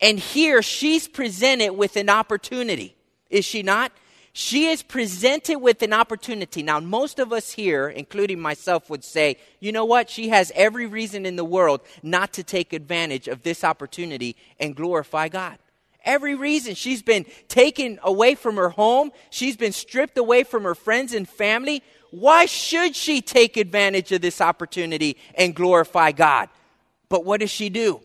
And 0.00 0.18
here 0.18 0.62
she's 0.62 1.08
presented 1.08 1.72
with 1.72 1.96
an 1.96 2.08
opportunity, 2.08 2.96
is 3.30 3.44
she 3.44 3.62
not? 3.62 3.92
She 4.36 4.66
is 4.66 4.82
presented 4.82 5.58
with 5.60 5.80
an 5.82 5.92
opportunity. 5.92 6.64
Now, 6.64 6.80
most 6.80 7.20
of 7.20 7.32
us 7.32 7.52
here, 7.52 7.88
including 7.88 8.40
myself, 8.40 8.90
would 8.90 9.04
say, 9.04 9.36
you 9.60 9.70
know 9.70 9.84
what? 9.84 10.10
She 10.10 10.30
has 10.30 10.50
every 10.56 10.86
reason 10.86 11.24
in 11.24 11.36
the 11.36 11.44
world 11.44 11.82
not 12.02 12.32
to 12.32 12.42
take 12.42 12.72
advantage 12.72 13.28
of 13.28 13.44
this 13.44 13.62
opportunity 13.62 14.34
and 14.58 14.74
glorify 14.74 15.28
God. 15.28 15.58
Every 16.04 16.34
reason. 16.34 16.74
She's 16.74 17.00
been 17.00 17.26
taken 17.46 18.00
away 18.02 18.34
from 18.34 18.56
her 18.56 18.70
home. 18.70 19.12
She's 19.30 19.56
been 19.56 19.72
stripped 19.72 20.18
away 20.18 20.42
from 20.42 20.64
her 20.64 20.74
friends 20.74 21.14
and 21.14 21.28
family. 21.28 21.84
Why 22.10 22.46
should 22.46 22.96
she 22.96 23.22
take 23.22 23.56
advantage 23.56 24.10
of 24.10 24.20
this 24.20 24.40
opportunity 24.40 25.16
and 25.36 25.54
glorify 25.54 26.10
God? 26.10 26.48
But 27.14 27.24
what 27.24 27.38
does 27.38 27.50
she 27.52 27.68
do? 27.68 28.00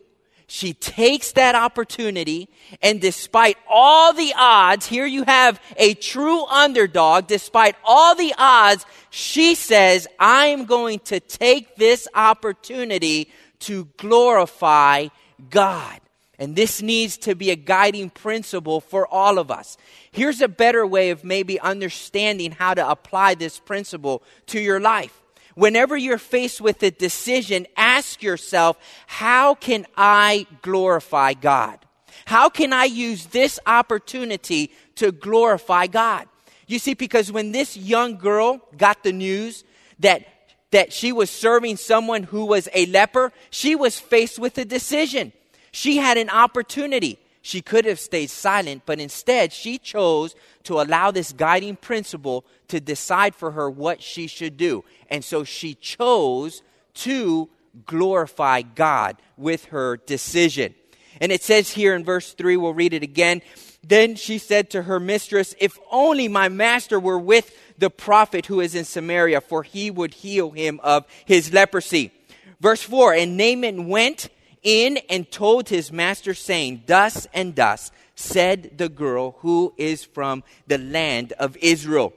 She 0.46 0.74
takes 0.74 1.32
that 1.32 1.56
opportunity, 1.56 2.48
and 2.80 3.02
despite 3.02 3.58
all 3.68 4.14
the 4.14 4.36
odds, 4.38 4.86
here 4.86 5.08
you 5.08 5.24
have 5.24 5.60
a 5.78 5.96
true 5.96 6.46
underdog. 6.46 7.26
Despite 7.26 7.76
all 7.84 8.14
the 8.14 8.36
odds, 8.38 8.86
she 9.10 9.56
says, 9.56 10.08
I'm 10.20 10.66
going 10.66 11.00
to 11.06 11.20
take 11.20 11.76
this 11.76 12.08
opportunity 12.14 13.32
to 13.62 13.86
glorify 13.98 15.08
God. 15.50 16.00
And 16.38 16.56
this 16.56 16.84
needs 16.84 17.18
to 17.18 17.34
be 17.34 17.50
a 17.50 17.56
guiding 17.56 18.12
principle 18.12 18.80
for 18.80 19.08
all 19.08 19.40
of 19.40 19.50
us. 19.50 19.76
Here's 20.12 20.40
a 20.40 20.48
better 20.48 20.86
way 20.86 21.10
of 21.10 21.24
maybe 21.24 21.60
understanding 21.60 22.52
how 22.52 22.76
to 22.76 22.88
apply 22.88 23.34
this 23.34 23.58
principle 23.58 24.22
to 24.46 24.60
your 24.60 24.80
life 24.80 25.20
whenever 25.60 25.98
you're 25.98 26.18
faced 26.18 26.62
with 26.62 26.82
a 26.84 26.90
decision, 26.90 27.68
ask 27.76 28.24
yourself, 28.24 28.78
how 29.08 29.56
can 29.56 29.86
I 29.98 30.48
glorify 30.62 31.34
God? 31.34 31.80
How 32.26 32.48
can 32.50 32.72
I 32.72 32.86
use 32.86 33.28
this 33.28 33.60
opportunity 33.68 34.72
to 34.96 35.12
glorify 35.12 35.88
God? 35.88 36.28
You 36.68 36.80
see, 36.80 36.94
because 36.94 37.32
when 37.32 37.52
this 37.52 37.76
young 37.76 38.18
girl 38.18 38.62
got 38.78 39.04
the 39.04 39.12
news 39.12 39.66
that, 40.00 40.26
that 40.72 40.94
she 40.94 41.12
was 41.12 41.30
serving 41.30 41.76
someone 41.76 42.24
who 42.24 42.46
was 42.46 42.70
a 42.74 42.86
leper, 42.86 43.34
she 43.50 43.76
was 43.76 44.00
faced 44.00 44.40
with 44.40 44.58
a 44.58 44.66
decision. 44.66 45.34
She 45.72 45.98
had 45.98 46.18
an 46.18 46.30
opportunity. 46.30 47.20
She 47.42 47.62
could 47.62 47.86
have 47.86 48.00
stayed 48.00 48.30
silent, 48.30 48.84
but 48.86 49.00
instead 49.00 49.54
she 49.54 49.78
chose 49.78 50.36
to 50.64 50.82
allow 50.82 51.12
this 51.12 51.32
guiding 51.32 51.78
principle 51.78 52.46
to 52.68 52.80
decide 52.80 53.34
for 53.34 53.52
her 53.52 53.70
what 53.70 54.02
she 54.02 54.28
should 54.28 54.58
do. 54.58 54.84
And 55.10 55.24
so 55.24 55.44
she 55.44 55.76
chose 55.76 56.62
to 56.96 57.50
glorify 57.86 58.62
God 58.62 59.18
with 59.38 59.66
her 59.66 59.98
decision. 59.98 60.76
And 61.22 61.32
it 61.32 61.44
says 61.44 61.72
here 61.72 61.96
in 61.96 62.04
verse 62.04 62.34
3, 62.34 62.58
we'll 62.58 62.74
read 62.74 62.94
it 62.94 63.04
again. 63.04 63.42
Then 63.84 64.16
she 64.16 64.38
said 64.38 64.70
to 64.72 64.84
her 64.84 65.00
mistress, 65.00 65.56
If 65.60 65.78
only 65.90 66.28
my 66.28 66.50
master 66.50 67.00
were 67.00 67.20
with 67.20 67.56
the 67.78 67.90
prophet 67.90 68.48
who 68.48 68.60
is 68.60 68.76
in 68.76 68.86
Samaria, 68.86 69.42
for 69.42 69.64
he 69.64 69.90
would 69.90 70.14
heal 70.14 70.52
him 70.52 70.80
of 70.84 71.06
his 71.26 71.54
leprosy. 71.54 72.12
Verse 72.60 72.82
4 72.82 73.14
And 73.14 73.38
Naaman 73.38 73.88
went 73.88 74.30
in 74.64 74.98
and 75.10 75.30
told 75.32 75.70
his 75.70 75.92
master, 75.92 76.34
saying, 76.34 76.84
Thus 76.86 77.28
and 77.34 77.56
thus 77.56 77.92
said 78.16 78.78
the 78.78 78.90
girl 78.90 79.38
who 79.40 79.74
is 79.78 80.04
from 80.04 80.44
the 80.68 80.78
land 80.78 81.34
of 81.34 81.58
Israel. 81.58 82.14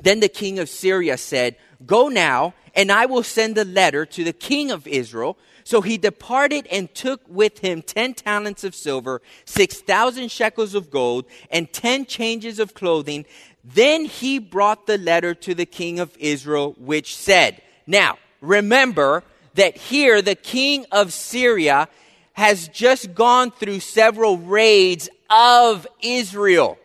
Then 0.00 0.20
the 0.20 0.28
king 0.28 0.58
of 0.58 0.68
Syria 0.68 1.16
said, 1.16 1.56
Go 1.84 2.08
now, 2.08 2.54
and 2.74 2.90
I 2.90 3.06
will 3.06 3.22
send 3.22 3.58
a 3.58 3.64
letter 3.64 4.06
to 4.06 4.24
the 4.24 4.32
king 4.32 4.70
of 4.70 4.86
Israel. 4.86 5.36
So 5.64 5.80
he 5.80 5.96
departed 5.96 6.66
and 6.72 6.92
took 6.92 7.20
with 7.28 7.58
him 7.58 7.82
ten 7.82 8.14
talents 8.14 8.64
of 8.64 8.74
silver, 8.74 9.22
six 9.44 9.80
thousand 9.80 10.30
shekels 10.30 10.74
of 10.74 10.90
gold, 10.90 11.26
and 11.50 11.72
ten 11.72 12.04
changes 12.06 12.58
of 12.58 12.74
clothing. 12.74 13.26
Then 13.64 14.06
he 14.06 14.40
brought 14.40 14.86
the 14.86 14.98
letter 14.98 15.34
to 15.34 15.54
the 15.54 15.66
king 15.66 16.00
of 16.00 16.16
Israel, 16.18 16.74
which 16.78 17.16
said, 17.16 17.62
Now, 17.86 18.18
remember 18.40 19.22
that 19.54 19.76
here 19.76 20.22
the 20.22 20.34
king 20.34 20.86
of 20.92 21.12
Syria 21.12 21.88
has 22.34 22.68
just 22.68 23.14
gone 23.14 23.50
through 23.50 23.80
several 23.80 24.38
raids 24.38 25.08
of 25.28 25.86
Israel. 26.02 26.78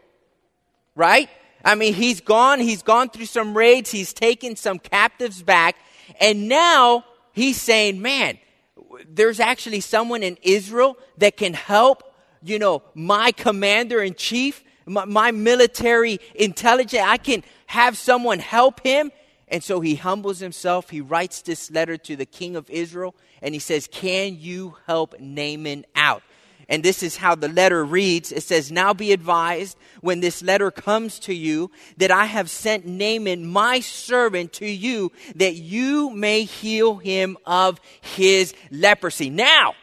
Right? 0.95 1.29
I 1.63 1.75
mean, 1.75 1.93
he's 1.93 2.21
gone, 2.21 2.59
he's 2.59 2.81
gone 2.81 3.09
through 3.09 3.25
some 3.25 3.55
raids, 3.55 3.91
he's 3.91 4.13
taken 4.13 4.55
some 4.55 4.79
captives 4.79 5.43
back, 5.43 5.75
and 6.19 6.47
now 6.47 7.03
he's 7.33 7.59
saying, 7.61 8.01
man, 8.01 8.37
there's 9.07 9.39
actually 9.39 9.81
someone 9.81 10.23
in 10.23 10.37
Israel 10.41 10.97
that 11.17 11.37
can 11.37 11.53
help, 11.53 12.03
you 12.41 12.57
know, 12.57 12.83
my 12.93 13.31
commander 13.31 14.01
in 14.01 14.13
chief, 14.15 14.63
my, 14.85 15.05
my 15.05 15.31
military 15.31 16.19
intelligence. 16.35 17.03
I 17.05 17.17
can 17.17 17.43
have 17.67 17.97
someone 17.97 18.39
help 18.39 18.81
him. 18.81 19.11
And 19.47 19.63
so 19.63 19.79
he 19.79 19.95
humbles 19.95 20.39
himself. 20.39 20.89
He 20.89 21.01
writes 21.01 21.41
this 21.41 21.71
letter 21.71 21.97
to 21.97 22.15
the 22.15 22.25
king 22.25 22.55
of 22.55 22.69
Israel, 22.69 23.15
and 23.41 23.53
he 23.53 23.59
says, 23.59 23.87
Can 23.89 24.37
you 24.37 24.75
help 24.85 25.19
Naaman 25.19 25.85
out? 25.95 26.21
And 26.69 26.83
this 26.83 27.01
is 27.01 27.15
how 27.15 27.35
the 27.35 27.47
letter 27.47 27.85
reads. 27.85 28.31
It 28.31 28.43
says, 28.43 28.71
Now 28.71 28.93
be 28.93 29.13
advised 29.13 29.77
when 30.01 30.19
this 30.19 30.41
letter 30.41 30.69
comes 30.69 31.17
to 31.19 31.33
you 31.33 31.71
that 31.95 32.11
I 32.11 32.25
have 32.25 32.49
sent 32.49 32.85
Naaman, 32.85 33.45
my 33.45 33.79
servant, 33.79 34.53
to 34.53 34.65
you 34.65 35.11
that 35.35 35.55
you 35.55 36.09
may 36.09 36.43
heal 36.43 36.97
him 36.97 37.37
of 37.45 37.79
his 38.01 38.53
leprosy. 38.69 39.29
Now, 39.29 39.75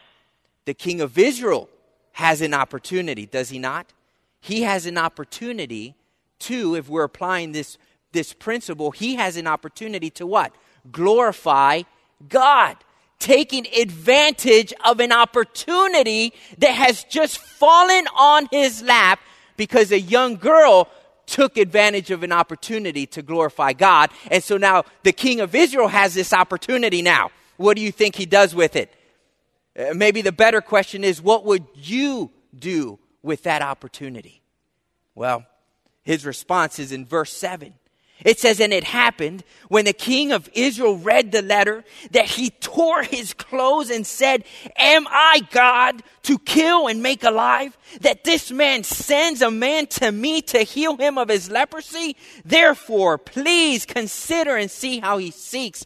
the 0.67 0.75
king 0.75 1.01
of 1.01 1.17
Israel 1.17 1.71
has 2.13 2.43
an 2.43 2.53
opportunity, 2.53 3.27
does 3.27 3.49
he 3.49 3.59
not? 3.59 3.93
He 4.41 4.63
has 4.63 4.85
an 4.85 4.99
opportunity 4.99 5.95
to, 6.41 6.75
if 6.75 6.89
we're 6.89 7.05
applying 7.05 7.53
this, 7.53 7.79
this 8.15 8.33
principle, 8.33 8.91
he 8.91 9.17
has 9.17 9.37
an 9.37 9.47
opportunity 9.47 10.09
to 10.11 10.27
what? 10.27 10.55
Glorify 10.91 11.83
God 12.27 12.77
taking 13.19 13.67
advantage 13.75 14.75
of 14.85 15.01
an 15.01 15.11
opportunity 15.13 16.35
that 16.59 16.73
has 16.73 17.05
just 17.05 17.39
fallen 17.39 18.07
on 18.19 18.47
his 18.51 18.83
lap 18.83 19.19
because 19.57 19.93
a 19.93 20.01
young 20.01 20.37
girl 20.37 20.89
took 21.27 21.57
advantage 21.57 22.11
of 22.11 22.23
an 22.23 22.33
opportunity 22.33 23.07
to 23.07 23.23
glorify 23.23 23.73
God. 23.73 24.11
And 24.31 24.45
so 24.45 24.57
now 24.59 24.85
the 25.05 25.13
king 25.13 25.41
of 25.41 25.55
Israel 25.55 25.89
has 25.89 26.13
this 26.13 26.33
opportunity 26.33 27.01
now. 27.01 27.31
What 27.57 27.77
do 27.77 27.83
you 27.83 27.93
think 27.93 28.15
he 28.15 28.27
does 28.27 28.55
with 28.55 28.77
it? 28.77 28.93
Uh, 29.79 29.95
maybe 29.95 30.21
the 30.21 30.33
better 30.33 30.61
question 30.61 31.03
is 31.03 31.23
what 31.23 31.45
would 31.45 31.65
you 31.75 32.31
do 32.57 32.99
with 33.23 33.45
that 33.45 33.63
opportunity? 33.63 34.43
Well, 35.15 35.47
his 36.03 36.27
response 36.27 36.79
is 36.79 36.93
in 36.93 37.07
verse 37.07 37.33
7. 37.33 37.75
It 38.25 38.41
says, 38.41 38.59
and 38.59 38.73
it 38.73 38.85
happened 38.85 39.45
when 39.69 39.85
the 39.85 39.93
king 39.93 40.33
of 40.33 40.49
Israel 40.55 40.97
read 40.97 41.31
the 41.31 41.43
letter 41.43 41.85
that 42.13 42.25
he 42.25 42.51
tore 42.51 43.03
his 43.03 43.35
clothes 43.35 43.91
and 43.91 44.07
said, 44.07 44.45
Am 44.77 45.07
I 45.11 45.43
God 45.51 46.03
to 46.23 46.39
kill 46.39 46.89
and 46.89 47.03
make 47.03 47.23
alive? 47.23 47.77
That 48.01 48.25
this 48.25 48.51
man 48.51 48.83
sends 48.83 49.43
a 49.43 49.51
man 49.51 49.87
to 49.89 50.11
me 50.11 50.41
to 50.43 50.61
heal 50.61 50.97
him 50.97 51.19
of 51.19 51.29
his 51.29 51.51
leprosy? 51.51 52.17
Therefore, 52.47 53.19
please 53.19 53.85
consider 53.85 54.57
and 54.57 54.71
see 54.71 55.01
how 55.01 55.19
he 55.19 55.31
seeks 55.31 55.85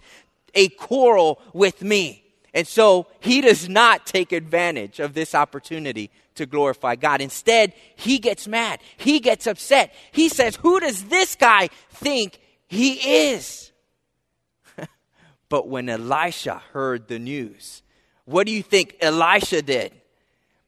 a 0.55 0.69
quarrel 0.69 1.43
with 1.53 1.83
me. 1.83 2.28
And 2.55 2.67
so 2.67 3.07
he 3.21 3.41
does 3.41 3.69
not 3.69 4.07
take 4.07 4.33
advantage 4.33 5.01
of 5.01 5.15
this 5.15 5.35
opportunity 5.35 6.11
to 6.37 6.47
glorify 6.47 6.97
God. 6.97 7.21
Instead, 7.21 7.73
he 7.97 8.19
gets 8.19 8.49
mad. 8.49 8.81
He 8.97 9.21
gets 9.21 9.47
upset. 9.47 9.93
He 10.13 10.29
says, 10.29 10.57
Who 10.57 10.81
does 10.81 11.05
this 11.05 11.35
guy 11.35 11.69
think 11.91 12.41
he 12.67 13.31
is? 13.31 13.73
but 15.49 15.69
when 15.69 15.89
Elisha 15.89 16.63
heard 16.73 17.09
the 17.09 17.19
news, 17.19 17.83
what 18.25 18.47
do 18.47 18.53
you 18.53 18.63
think 18.63 18.97
Elisha 19.01 19.63
did? 19.63 19.93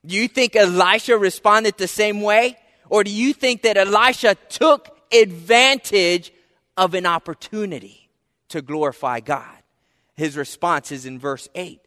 Do 0.04 0.16
you 0.16 0.28
think 0.28 0.56
Elisha 0.56 1.16
responded 1.16 1.76
the 1.76 1.88
same 1.88 2.20
way? 2.20 2.56
Or 2.88 3.04
do 3.04 3.10
you 3.10 3.32
think 3.32 3.62
that 3.62 3.76
Elisha 3.76 4.34
took 4.48 4.96
advantage 5.12 6.32
of 6.76 6.94
an 6.94 7.06
opportunity 7.06 8.10
to 8.48 8.62
glorify 8.62 9.20
God? 9.20 9.59
His 10.20 10.36
response 10.36 10.92
is 10.92 11.06
in 11.06 11.18
verse 11.18 11.48
8. 11.54 11.80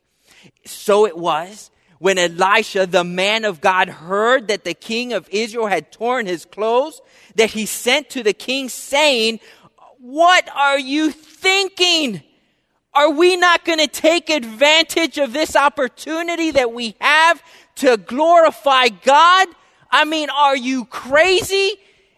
So 0.65 1.05
it 1.05 1.15
was 1.15 1.69
when 1.99 2.17
Elisha, 2.17 2.87
the 2.87 3.03
man 3.03 3.45
of 3.45 3.61
God, 3.61 3.87
heard 3.87 4.47
that 4.47 4.63
the 4.63 4.73
king 4.73 5.13
of 5.13 5.29
Israel 5.29 5.67
had 5.67 5.91
torn 5.91 6.25
his 6.25 6.43
clothes, 6.43 6.99
that 7.35 7.51
he 7.51 7.67
sent 7.67 8.09
to 8.09 8.23
the 8.23 8.33
king 8.33 8.69
saying, 8.69 9.39
What 9.99 10.49
are 10.49 10.79
you 10.79 11.11
thinking? 11.11 12.23
Are 12.95 13.11
we 13.11 13.35
not 13.35 13.65
going 13.65 13.77
to 13.77 13.87
take 13.87 14.31
advantage 14.31 15.19
of 15.19 15.31
this 15.31 15.55
opportunity 15.55 16.49
that 16.51 16.73
we 16.73 16.95
have 16.99 17.39
to 17.75 17.97
glorify 17.97 18.87
God? 18.87 19.47
I 19.91 20.05
mean, 20.05 20.31
are 20.31 20.57
you 20.57 20.85
crazy? 20.85 21.73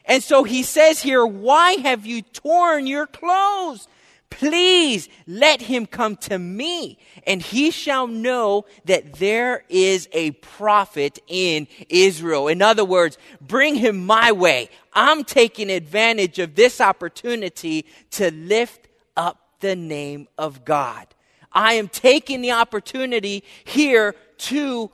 And 0.06 0.24
so 0.24 0.46
he 0.46 0.64
says 0.64 1.02
here, 1.02 1.26
Why 1.26 1.74
have 1.74 2.06
you 2.06 2.22
torn 2.22 2.88
your 2.88 3.06
clothes? 3.06 3.90
Please 4.38 5.08
let 5.28 5.62
him 5.62 5.86
come 5.86 6.18
to 6.18 6.38
me, 6.38 6.98
and 7.26 7.42
he 7.42 7.72
shall 7.72 8.06
know 8.06 8.66
that 8.84 9.14
there 9.14 9.64
is 9.70 10.10
a 10.12 10.32
prophet 10.32 11.20
in 11.28 11.70
Israel. 11.88 12.50
In 12.50 12.62
other 12.62 12.84
words, 12.84 13.18
bring 13.40 13.76
him 13.76 14.06
my 14.06 14.34
way. 14.34 14.70
I'm 14.92 15.24
taking 15.24 15.70
advantage 15.70 16.40
of 16.40 16.54
this 16.54 16.82
opportunity 16.82 17.86
to 18.12 18.30
lift 18.30 18.90
up 19.16 19.40
the 19.62 19.74
name 19.74 20.28
of 20.38 20.66
God. 20.66 21.08
I 21.54 21.76
am 21.76 21.88
taking 21.88 22.42
the 22.42 22.52
opportunity 22.52 23.42
here 23.64 24.16
to 24.40 24.92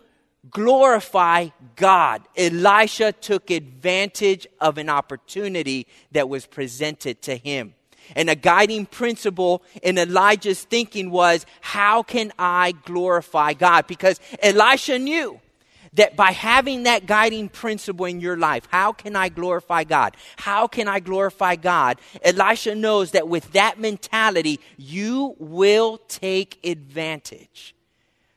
glorify 0.51 1.47
God. 1.75 2.21
Elisha 2.37 3.11
took 3.11 3.49
advantage 3.49 4.45
of 4.59 4.77
an 4.77 4.87
opportunity 4.87 5.87
that 6.11 6.29
was 6.29 6.45
presented 6.45 7.23
to 7.23 7.35
him. 7.35 7.73
And 8.15 8.29
a 8.29 8.35
guiding 8.35 8.85
principle 8.85 9.63
in 9.81 9.97
Elijah's 9.97 10.63
thinking 10.63 11.11
was, 11.11 11.45
how 11.61 12.03
can 12.03 12.31
I 12.37 12.73
glorify 12.85 13.53
God? 13.53 13.87
Because 13.87 14.19
Elisha 14.41 14.99
knew 14.99 15.39
that 15.93 16.15
by 16.15 16.31
having 16.31 16.83
that 16.83 17.05
guiding 17.05 17.49
principle 17.49 18.05
in 18.05 18.21
your 18.21 18.37
life, 18.37 18.67
how 18.71 18.93
can 18.93 19.15
I 19.15 19.29
glorify 19.29 19.83
God? 19.83 20.15
How 20.37 20.67
can 20.67 20.87
I 20.87 20.99
glorify 20.99 21.55
God? 21.55 21.99
Elisha 22.23 22.75
knows 22.75 23.11
that 23.11 23.27
with 23.27 23.51
that 23.53 23.79
mentality, 23.79 24.59
you 24.77 25.35
will 25.37 25.97
take 26.07 26.65
advantage 26.65 27.75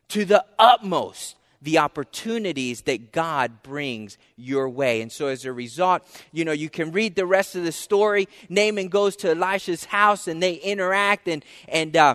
to 0.08 0.24
the 0.24 0.44
utmost 0.58 1.36
the 1.64 1.78
opportunities 1.78 2.82
that 2.82 3.10
God 3.10 3.62
brings 3.62 4.18
your 4.36 4.68
way. 4.68 5.00
And 5.00 5.10
so 5.10 5.26
as 5.28 5.44
a 5.44 5.52
result, 5.52 6.02
you 6.30 6.44
know, 6.44 6.52
you 6.52 6.70
can 6.70 6.92
read 6.92 7.16
the 7.16 7.26
rest 7.26 7.56
of 7.56 7.64
the 7.64 7.72
story. 7.72 8.28
Naaman 8.48 8.88
goes 8.88 9.16
to 9.16 9.30
Elisha's 9.30 9.86
house 9.86 10.28
and 10.28 10.42
they 10.42 10.54
interact 10.54 11.26
and, 11.26 11.44
and, 11.68 11.96
uh, 11.96 12.14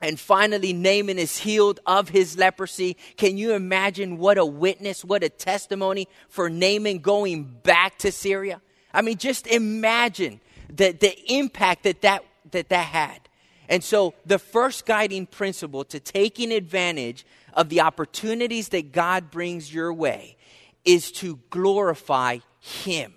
and 0.00 0.20
finally, 0.20 0.74
Naaman 0.74 1.18
is 1.18 1.38
healed 1.38 1.80
of 1.86 2.10
his 2.10 2.36
leprosy. 2.36 2.98
Can 3.16 3.38
you 3.38 3.54
imagine 3.54 4.18
what 4.18 4.36
a 4.36 4.44
witness, 4.44 5.02
what 5.02 5.22
a 5.22 5.30
testimony 5.30 6.08
for 6.28 6.50
Naaman 6.50 6.98
going 6.98 7.44
back 7.44 7.96
to 7.98 8.12
Syria? 8.12 8.60
I 8.92 9.00
mean, 9.00 9.16
just 9.16 9.46
imagine 9.46 10.40
the, 10.68 10.92
the 10.92 11.32
impact 11.32 11.84
that 11.84 12.02
that, 12.02 12.22
that 12.50 12.68
that 12.68 12.86
had. 12.86 13.20
And 13.68 13.82
so, 13.82 14.12
the 14.26 14.38
first 14.38 14.84
guiding 14.84 15.24
principle 15.26 15.84
to 15.84 15.98
taking 15.98 16.52
advantage 16.52 17.24
of 17.54 17.68
the 17.68 17.80
opportunities 17.80 18.68
that 18.70 18.92
God 18.92 19.30
brings 19.30 19.72
your 19.72 19.92
way 19.92 20.36
is 20.84 21.10
to 21.12 21.38
glorify 21.50 22.38
Him. 22.60 23.14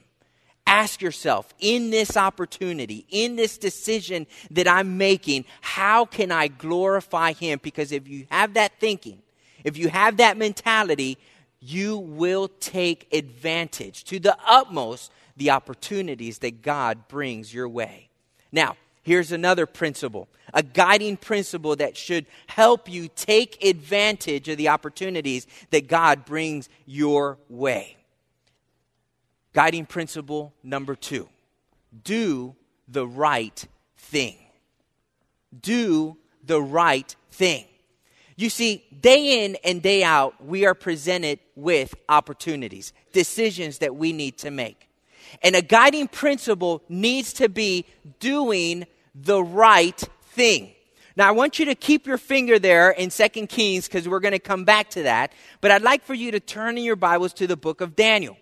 Ask 0.65 1.01
yourself, 1.01 1.53
in 1.59 1.91
this 1.91 2.17
opportunity, 2.17 3.05
in 3.09 3.35
this 3.37 3.57
decision 3.57 4.27
that 4.51 4.67
I'm 4.67 4.97
making, 4.97 5.45
how 5.61 6.05
can 6.05 6.31
I 6.31 6.47
glorify 6.49 7.33
Him? 7.33 7.59
Because 7.61 7.91
if 7.91 8.07
you 8.07 8.27
have 8.29 8.55
that 8.55 8.73
thinking, 8.79 9.21
if 9.63 9.77
you 9.77 9.89
have 9.89 10.17
that 10.17 10.37
mentality, 10.37 11.17
you 11.59 11.97
will 11.97 12.49
take 12.59 13.07
advantage 13.13 14.03
to 14.05 14.19
the 14.19 14.37
utmost 14.45 15.11
the 15.37 15.51
opportunities 15.51 16.39
that 16.39 16.61
God 16.61 17.07
brings 17.07 17.53
your 17.53 17.69
way. 17.69 18.09
Now, 18.51 18.75
Here's 19.07 19.31
another 19.31 19.65
principle, 19.65 20.27
a 20.53 20.61
guiding 20.61 21.15
principle 21.15 21.77
that 21.77 21.95
should 21.95 22.25
help 22.45 22.89
you 22.89 23.07
take 23.07 23.63
advantage 23.63 24.49
of 24.49 24.57
the 24.57 24.67
opportunities 24.67 25.47
that 25.69 25.87
God 25.87 26.25
brings 26.25 26.67
your 26.85 27.37
way. 27.47 27.95
Guiding 29.53 29.85
principle 29.85 30.53
number 30.61 30.93
two 30.93 31.29
do 32.03 32.53
the 32.89 33.07
right 33.07 33.65
thing. 33.95 34.35
Do 35.57 36.17
the 36.43 36.61
right 36.61 37.15
thing. 37.31 37.63
You 38.35 38.49
see, 38.49 38.83
day 38.99 39.45
in 39.45 39.55
and 39.63 39.81
day 39.81 40.03
out, 40.03 40.45
we 40.45 40.65
are 40.65 40.75
presented 40.75 41.39
with 41.55 41.95
opportunities, 42.09 42.91
decisions 43.13 43.77
that 43.77 43.95
we 43.95 44.11
need 44.11 44.37
to 44.39 44.51
make. 44.51 44.89
And 45.41 45.55
a 45.55 45.61
guiding 45.61 46.09
principle 46.09 46.83
needs 46.89 47.31
to 47.33 47.47
be 47.47 47.85
doing 48.19 48.85
the 49.21 49.43
right 49.43 49.99
thing. 50.31 50.71
Now, 51.15 51.27
I 51.27 51.31
want 51.31 51.57
you 51.57 51.65
to 51.65 51.75
keep 51.75 52.05
your 52.05 52.19
finger 52.19 52.59
there 52.59 52.91
in 52.91 53.09
Second 53.09 53.49
Kings 53.49 53.87
because 53.87 54.07
we're 54.07 54.19
going 54.19 54.33
to 54.33 54.39
come 54.39 54.65
back 54.65 54.91
to 54.91 55.03
that. 55.03 55.33
But 55.61 55.71
I'd 55.71 55.81
like 55.81 56.03
for 56.03 56.13
you 56.13 56.31
to 56.31 56.39
turn 56.39 56.77
in 56.77 56.83
your 56.83 56.95
Bibles 56.95 57.33
to 57.33 57.47
the 57.47 57.57
book 57.57 57.81
of 57.81 57.95
Daniel. 57.95 58.37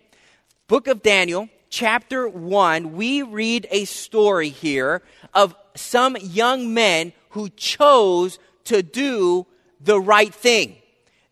Book 0.68 0.86
of 0.86 1.02
Daniel, 1.02 1.48
chapter 1.70 2.28
1, 2.28 2.92
we 2.92 3.22
read 3.22 3.66
a 3.70 3.86
story 3.86 4.50
here 4.50 5.02
of 5.32 5.54
some 5.74 6.18
young 6.20 6.74
men 6.74 7.14
who 7.30 7.48
chose 7.50 8.38
to 8.64 8.82
do 8.82 9.46
the 9.80 9.98
right 9.98 10.34
thing. 10.34 10.76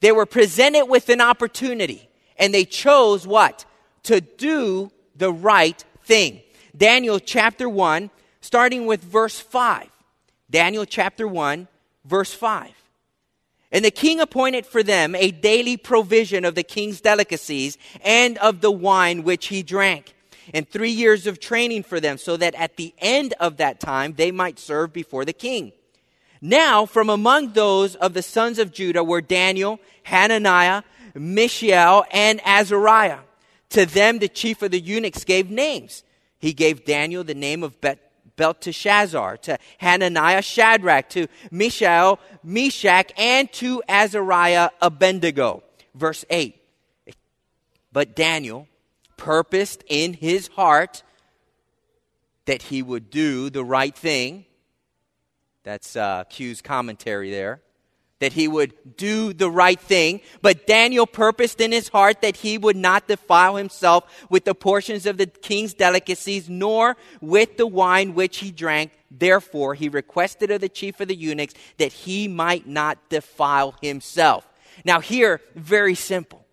They 0.00 0.12
were 0.12 0.26
presented 0.26 0.86
with 0.86 1.08
an 1.08 1.20
opportunity 1.20 2.08
and 2.38 2.54
they 2.54 2.64
chose 2.64 3.26
what? 3.26 3.64
To 4.04 4.20
do 4.20 4.90
the 5.16 5.32
right 5.32 5.84
thing. 6.04 6.40
Daniel 6.76 7.18
chapter 7.18 7.68
1, 7.68 8.10
starting 8.44 8.84
with 8.84 9.02
verse 9.02 9.40
5. 9.40 9.88
Daniel 10.50 10.84
chapter 10.84 11.26
1, 11.26 11.66
verse 12.04 12.34
5. 12.34 12.70
And 13.72 13.82
the 13.82 13.90
king 13.90 14.20
appointed 14.20 14.66
for 14.66 14.82
them 14.82 15.14
a 15.14 15.30
daily 15.30 15.78
provision 15.78 16.44
of 16.44 16.54
the 16.54 16.62
king's 16.62 17.00
delicacies 17.00 17.78
and 18.04 18.36
of 18.38 18.60
the 18.60 18.70
wine 18.70 19.22
which 19.22 19.46
he 19.46 19.62
drank, 19.62 20.14
and 20.52 20.68
three 20.68 20.90
years 20.90 21.26
of 21.26 21.40
training 21.40 21.84
for 21.84 22.00
them, 22.00 22.18
so 22.18 22.36
that 22.36 22.54
at 22.54 22.76
the 22.76 22.92
end 22.98 23.32
of 23.40 23.56
that 23.56 23.80
time 23.80 24.12
they 24.12 24.30
might 24.30 24.58
serve 24.58 24.92
before 24.92 25.24
the 25.24 25.32
king. 25.32 25.72
Now, 26.42 26.84
from 26.84 27.08
among 27.08 27.54
those 27.54 27.94
of 27.94 28.12
the 28.12 28.22
sons 28.22 28.58
of 28.58 28.72
Judah 28.72 29.02
were 29.02 29.22
Daniel, 29.22 29.80
Hananiah, 30.02 30.82
Mishael, 31.14 32.04
and 32.12 32.42
Azariah. 32.44 33.20
To 33.70 33.86
them, 33.86 34.18
the 34.18 34.28
chief 34.28 34.60
of 34.60 34.70
the 34.70 34.80
eunuchs 34.80 35.24
gave 35.24 35.50
names. 35.50 36.04
He 36.38 36.52
gave 36.52 36.84
Daniel 36.84 37.24
the 37.24 37.34
name 37.34 37.62
of 37.62 37.80
Bet 37.80 38.03
Belteshazzar, 38.36 39.36
to 39.38 39.58
Hananiah, 39.78 40.42
Shadrach, 40.42 41.08
to 41.10 41.26
Mishael, 41.50 42.18
Meshach, 42.42 43.12
and 43.16 43.50
to 43.52 43.82
Azariah, 43.88 44.70
Abednego. 44.80 45.62
Verse 45.94 46.24
8. 46.30 46.56
But 47.92 48.16
Daniel 48.16 48.68
purposed 49.16 49.84
in 49.86 50.12
his 50.12 50.48
heart 50.48 51.02
that 52.46 52.62
he 52.62 52.82
would 52.82 53.10
do 53.10 53.50
the 53.50 53.64
right 53.64 53.96
thing. 53.96 54.44
That's 55.62 55.96
uh, 55.96 56.24
Q's 56.28 56.60
commentary 56.60 57.30
there 57.30 57.63
that 58.24 58.32
he 58.32 58.48
would 58.48 58.72
do 58.96 59.34
the 59.34 59.50
right 59.50 59.78
thing. 59.78 60.22
But 60.40 60.66
Daniel 60.66 61.06
purposed 61.06 61.60
in 61.60 61.72
his 61.72 61.88
heart 61.88 62.22
that 62.22 62.36
he 62.36 62.56
would 62.56 62.74
not 62.74 63.06
defile 63.06 63.56
himself 63.56 64.26
with 64.30 64.46
the 64.46 64.54
portions 64.54 65.04
of 65.04 65.18
the 65.18 65.26
king's 65.26 65.74
delicacies, 65.74 66.48
nor 66.48 66.96
with 67.20 67.58
the 67.58 67.66
wine 67.66 68.14
which 68.14 68.38
he 68.38 68.50
drank. 68.50 68.92
Therefore, 69.10 69.74
he 69.74 69.90
requested 69.90 70.50
of 70.50 70.62
the 70.62 70.70
chief 70.70 71.00
of 71.00 71.08
the 71.08 71.14
eunuchs 71.14 71.52
that 71.76 71.92
he 71.92 72.28
might 72.28 72.66
not 72.66 72.96
defile 73.10 73.74
himself. 73.82 74.48
Now, 74.86 75.00
here, 75.00 75.42
very 75.54 75.94
simple. 75.94 76.46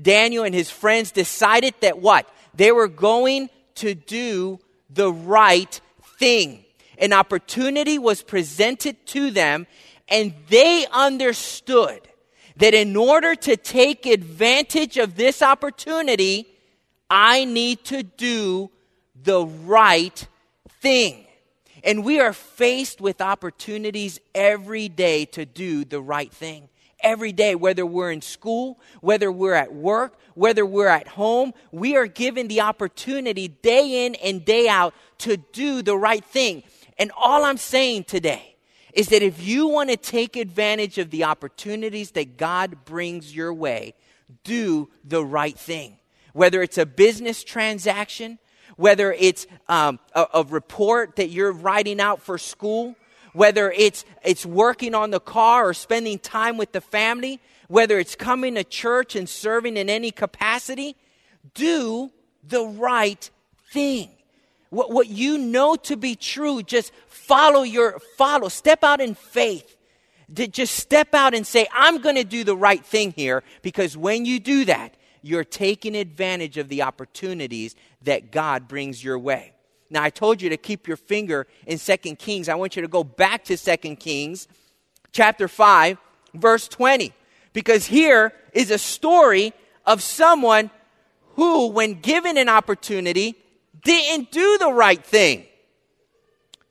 Daniel 0.00 0.44
and 0.44 0.54
his 0.54 0.70
friends 0.70 1.10
decided 1.10 1.74
that 1.80 1.98
what? 1.98 2.28
They 2.54 2.70
were 2.70 2.88
going 2.88 3.50
to 3.76 3.94
do 3.94 4.60
the 4.88 5.12
right 5.12 5.80
thing. 6.20 6.64
An 6.98 7.12
opportunity 7.12 7.98
was 7.98 8.22
presented 8.22 9.04
to 9.08 9.32
them, 9.32 9.66
and 10.08 10.34
they 10.48 10.86
understood 10.92 12.00
that 12.56 12.74
in 12.74 12.96
order 12.96 13.34
to 13.34 13.56
take 13.56 14.06
advantage 14.06 14.96
of 14.96 15.16
this 15.16 15.42
opportunity, 15.42 16.46
I 17.10 17.44
need 17.44 17.84
to 17.86 18.02
do 18.02 18.70
the 19.22 19.44
right 19.44 20.26
thing. 20.80 21.26
And 21.84 22.04
we 22.04 22.18
are 22.20 22.32
faced 22.32 23.00
with 23.00 23.20
opportunities 23.20 24.18
every 24.34 24.88
day 24.88 25.24
to 25.26 25.44
do 25.44 25.84
the 25.84 26.00
right 26.00 26.32
thing. 26.32 26.68
every 27.00 27.32
day, 27.32 27.54
whether 27.54 27.86
we're 27.86 28.10
in 28.10 28.20
school, 28.20 28.80
whether 29.00 29.30
we're 29.30 29.54
at 29.54 29.72
work, 29.72 30.18
whether 30.34 30.66
we're 30.66 30.88
at 30.88 31.08
home. 31.08 31.52
We 31.70 31.96
are 31.96 32.06
given 32.06 32.48
the 32.48 32.62
opportunity 32.62 33.48
day 33.48 34.06
in 34.06 34.16
and 34.16 34.44
day 34.44 34.68
out 34.68 34.94
to 35.18 35.36
do 35.36 35.82
the 35.82 35.96
right 35.96 36.24
thing. 36.24 36.64
And 36.98 37.12
all 37.16 37.44
I'm 37.44 37.58
saying 37.58 38.04
today 38.04 38.55
is 38.96 39.08
that 39.08 39.22
if 39.22 39.46
you 39.46 39.68
want 39.68 39.90
to 39.90 39.96
take 39.96 40.36
advantage 40.36 40.96
of 40.96 41.10
the 41.10 41.24
opportunities 41.24 42.12
that 42.12 42.38
God 42.38 42.84
brings 42.86 43.36
your 43.36 43.52
way, 43.52 43.94
do 44.42 44.88
the 45.04 45.22
right 45.22 45.56
thing. 45.56 45.98
Whether 46.32 46.62
it's 46.62 46.78
a 46.78 46.86
business 46.86 47.44
transaction, 47.44 48.38
whether 48.76 49.12
it's 49.12 49.46
um, 49.68 50.00
a, 50.14 50.26
a 50.34 50.44
report 50.44 51.16
that 51.16 51.28
you're 51.28 51.52
writing 51.52 52.00
out 52.00 52.22
for 52.22 52.38
school, 52.38 52.96
whether 53.34 53.70
it's, 53.70 54.06
it's 54.24 54.46
working 54.46 54.94
on 54.94 55.10
the 55.10 55.20
car 55.20 55.68
or 55.68 55.74
spending 55.74 56.18
time 56.18 56.56
with 56.56 56.72
the 56.72 56.80
family, 56.80 57.38
whether 57.68 57.98
it's 57.98 58.16
coming 58.16 58.54
to 58.54 58.64
church 58.64 59.14
and 59.14 59.28
serving 59.28 59.76
in 59.76 59.90
any 59.90 60.10
capacity, 60.10 60.96
do 61.52 62.10
the 62.42 62.64
right 62.64 63.30
thing. 63.72 64.15
What, 64.70 64.90
what 64.90 65.08
you 65.08 65.38
know 65.38 65.76
to 65.76 65.96
be 65.96 66.16
true, 66.16 66.62
just 66.62 66.92
follow 67.06 67.62
your, 67.62 67.98
follow, 68.16 68.48
step 68.48 68.82
out 68.84 69.00
in 69.00 69.14
faith. 69.14 69.76
Just 70.32 70.74
step 70.74 71.14
out 71.14 71.34
and 71.34 71.46
say, 71.46 71.68
I'm 71.72 71.98
going 71.98 72.16
to 72.16 72.24
do 72.24 72.42
the 72.42 72.56
right 72.56 72.84
thing 72.84 73.12
here 73.12 73.44
because 73.62 73.96
when 73.96 74.24
you 74.24 74.40
do 74.40 74.64
that, 74.64 74.96
you're 75.22 75.44
taking 75.44 75.94
advantage 75.94 76.56
of 76.56 76.68
the 76.68 76.82
opportunities 76.82 77.76
that 78.02 78.32
God 78.32 78.66
brings 78.66 79.02
your 79.02 79.18
way. 79.18 79.52
Now, 79.88 80.02
I 80.02 80.10
told 80.10 80.42
you 80.42 80.48
to 80.50 80.56
keep 80.56 80.88
your 80.88 80.96
finger 80.96 81.46
in 81.66 81.78
Second 81.78 82.18
Kings. 82.18 82.48
I 82.48 82.56
want 82.56 82.74
you 82.74 82.82
to 82.82 82.88
go 82.88 83.04
back 83.04 83.44
to 83.44 83.56
Second 83.56 83.96
Kings 83.96 84.48
chapter 85.12 85.48
5, 85.48 85.98
verse 86.34 86.66
20, 86.68 87.12
because 87.52 87.86
here 87.86 88.32
is 88.52 88.70
a 88.70 88.78
story 88.78 89.52
of 89.84 90.02
someone 90.02 90.70
who, 91.34 91.68
when 91.68 92.00
given 92.00 92.36
an 92.36 92.48
opportunity, 92.48 93.36
didn't 93.86 94.30
do 94.30 94.58
the 94.58 94.72
right 94.72 95.04
thing. 95.04 95.46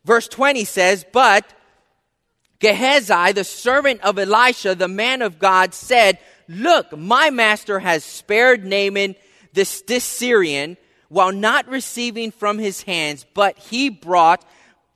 Verse 0.03 0.27
20 0.27 0.65
says, 0.65 1.05
But 1.11 1.51
Gehazi, 2.59 3.33
the 3.33 3.43
servant 3.43 4.01
of 4.01 4.19
Elisha, 4.19 4.75
the 4.75 4.87
man 4.87 5.21
of 5.21 5.39
God, 5.39 5.73
said, 5.73 6.19
Look, 6.47 6.95
my 6.95 7.31
master 7.31 7.79
has 7.79 8.03
spared 8.03 8.63
Naaman 8.63 9.15
this, 9.53 9.81
this 9.81 10.03
Syrian 10.03 10.77
while 11.09 11.31
not 11.31 11.67
receiving 11.67 12.31
from 12.31 12.59
his 12.59 12.83
hands, 12.83 13.25
but 13.33 13.57
he 13.57 13.89
brought, 13.89 14.43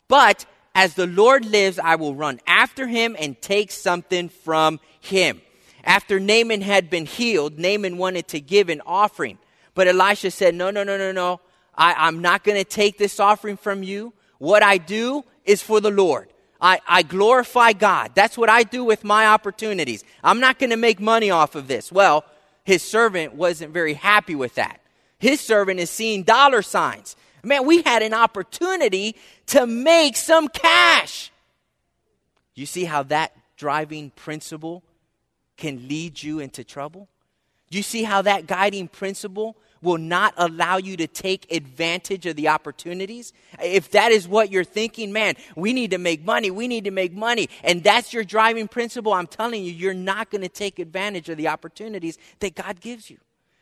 but 0.08 0.46
as 0.76 0.94
the 0.96 1.08
Lord 1.08 1.46
lives, 1.46 1.80
I 1.80 1.96
will 1.96 2.16
run 2.16 2.40
after 2.48 2.88
him 2.88 3.16
and 3.20 3.42
take 3.42 3.72
something 3.72 4.30
from 4.30 4.80
him. 5.00 5.42
After 5.84 6.20
Naaman 6.20 6.62
had 6.62 6.90
been 6.90 7.06
healed, 7.06 7.58
Naaman 7.58 7.98
wanted 7.98 8.28
to 8.30 8.40
give 8.40 8.70
an 8.70 8.82
offering. 8.86 9.38
But 9.74 9.88
Elisha 9.88 10.32
said, 10.32 10.56
No, 10.56 10.72
no, 10.72 10.84
no, 10.84 10.98
no, 10.98 11.12
no. 11.12 11.40
I, 11.80 12.10
am 12.10 12.22
not 12.22 12.44
going 12.44 12.58
to 12.58 12.66
take 12.66 12.98
this 12.98 13.20
offering 13.20 13.58
from 13.58 13.82
you. 13.82 14.14
What 14.38 14.62
I 14.62 14.78
do 14.78 15.24
is 15.46 15.64
for 15.64 15.80
the 15.80 15.90
Lord. 15.90 16.28
I, 16.62 16.82
I 16.86 17.04
glorify 17.04 17.72
God. 17.72 18.12
That's 18.14 18.38
what 18.38 18.50
I 18.50 18.64
do 18.64 18.84
with 18.84 19.06
my 19.06 19.28
opportunities. 19.28 20.04
I'm 20.22 20.42
not 20.42 20.60
going 20.60 20.72
to 20.72 20.78
make 20.78 21.00
money 21.00 21.32
off 21.32 21.56
of 21.56 21.70
this. 21.70 21.90
Well, 21.90 22.26
his 22.66 22.84
servant 22.84 23.34
wasn't 23.34 23.74
very 23.74 23.94
happy 23.94 24.36
with 24.36 24.56
that. 24.56 24.82
His 25.20 25.40
servant 25.40 25.80
is 25.80 25.90
seeing 25.90 26.24
dollar 26.24 26.62
signs. 26.62 27.16
Man, 27.44 27.66
we 27.66 27.82
had 27.82 28.02
an 28.02 28.14
opportunity 28.14 29.16
to 29.48 29.66
make 29.66 30.18
some 30.18 30.50
cash. 30.50 31.32
You 32.56 32.66
see 32.66 32.84
how 32.84 33.04
that 33.04 33.32
driving 33.56 34.10
principle 34.12 34.84
can 35.56 35.88
lead 35.88 36.22
you 36.22 36.40
into 36.40 36.66
trouble? 36.66 37.08
You 37.70 37.84
see 37.84 38.04
how 38.04 38.22
that 38.24 38.48
guiding 38.48 38.90
principle 38.90 39.56
will 39.82 39.98
not 39.98 40.34
allow 40.38 40.78
you 40.78 40.98
to 40.98 41.08
take 41.08 41.52
advantage 41.52 42.26
of 42.26 42.36
the 42.36 42.50
opportunities? 42.50 43.34
If 43.64 43.92
that 43.92 44.12
is 44.12 44.28
what 44.28 44.52
you're 44.52 44.64
thinking, 44.64 45.12
man, 45.12 45.36
we 45.56 45.74
need 45.74 45.92
to 45.92 45.98
make 45.98 46.24
money, 46.24 46.52
we 46.52 46.68
need 46.68 46.86
to 46.86 46.92
make 46.92 47.14
money, 47.14 47.50
and 47.64 47.84
that's 47.84 48.14
your 48.14 48.24
driving 48.24 48.68
principle, 48.68 49.14
I'm 49.14 49.28
telling 49.28 49.64
you, 49.64 49.72
you're 49.72 49.94
not 49.94 50.30
going 50.30 50.42
to 50.42 50.50
take 50.50 50.80
advantage 50.80 51.30
of 51.30 51.38
the 51.38 51.48
opportunities 51.48 52.18
that 52.40 52.56
God 52.56 52.80
gives 52.82 53.10
you. 53.10 53.18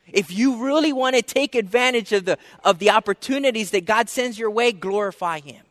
If 0.08 0.32
you 0.32 0.64
really 0.64 0.94
want 0.94 1.16
to 1.16 1.22
take 1.22 1.56
advantage 1.56 2.14
of 2.14 2.26
the, 2.26 2.38
of 2.64 2.80
the 2.80 2.92
opportunities 2.92 3.72
that 3.72 3.86
God 3.86 4.10
sends 4.10 4.40
your 4.40 4.50
way, 4.50 4.72
glorify 4.72 5.40
Him. 5.42 5.64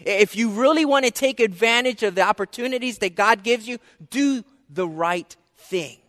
If 0.00 0.36
you 0.36 0.50
really 0.50 0.84
want 0.84 1.04
to 1.04 1.10
take 1.10 1.40
advantage 1.40 2.02
of 2.02 2.14
the 2.14 2.22
opportunities 2.22 2.98
that 2.98 3.16
God 3.16 3.42
gives 3.42 3.68
you, 3.68 3.78
do 4.08 4.44
the 4.68 4.88
right 4.88 5.34
thing. 5.56 5.99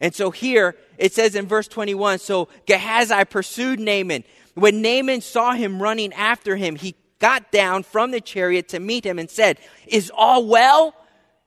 And 0.00 0.14
so 0.14 0.30
here 0.30 0.76
it 0.98 1.12
says 1.12 1.34
in 1.34 1.46
verse 1.46 1.68
21 1.68 2.18
So 2.18 2.48
Gehazi 2.66 3.24
pursued 3.24 3.80
Naaman. 3.80 4.24
When 4.54 4.82
Naaman 4.82 5.20
saw 5.20 5.52
him 5.52 5.80
running 5.80 6.12
after 6.12 6.56
him, 6.56 6.76
he 6.76 6.96
got 7.18 7.52
down 7.52 7.82
from 7.82 8.10
the 8.10 8.20
chariot 8.20 8.68
to 8.70 8.80
meet 8.80 9.04
him 9.04 9.18
and 9.18 9.30
said, 9.30 9.58
Is 9.86 10.10
all 10.14 10.46
well? 10.46 10.94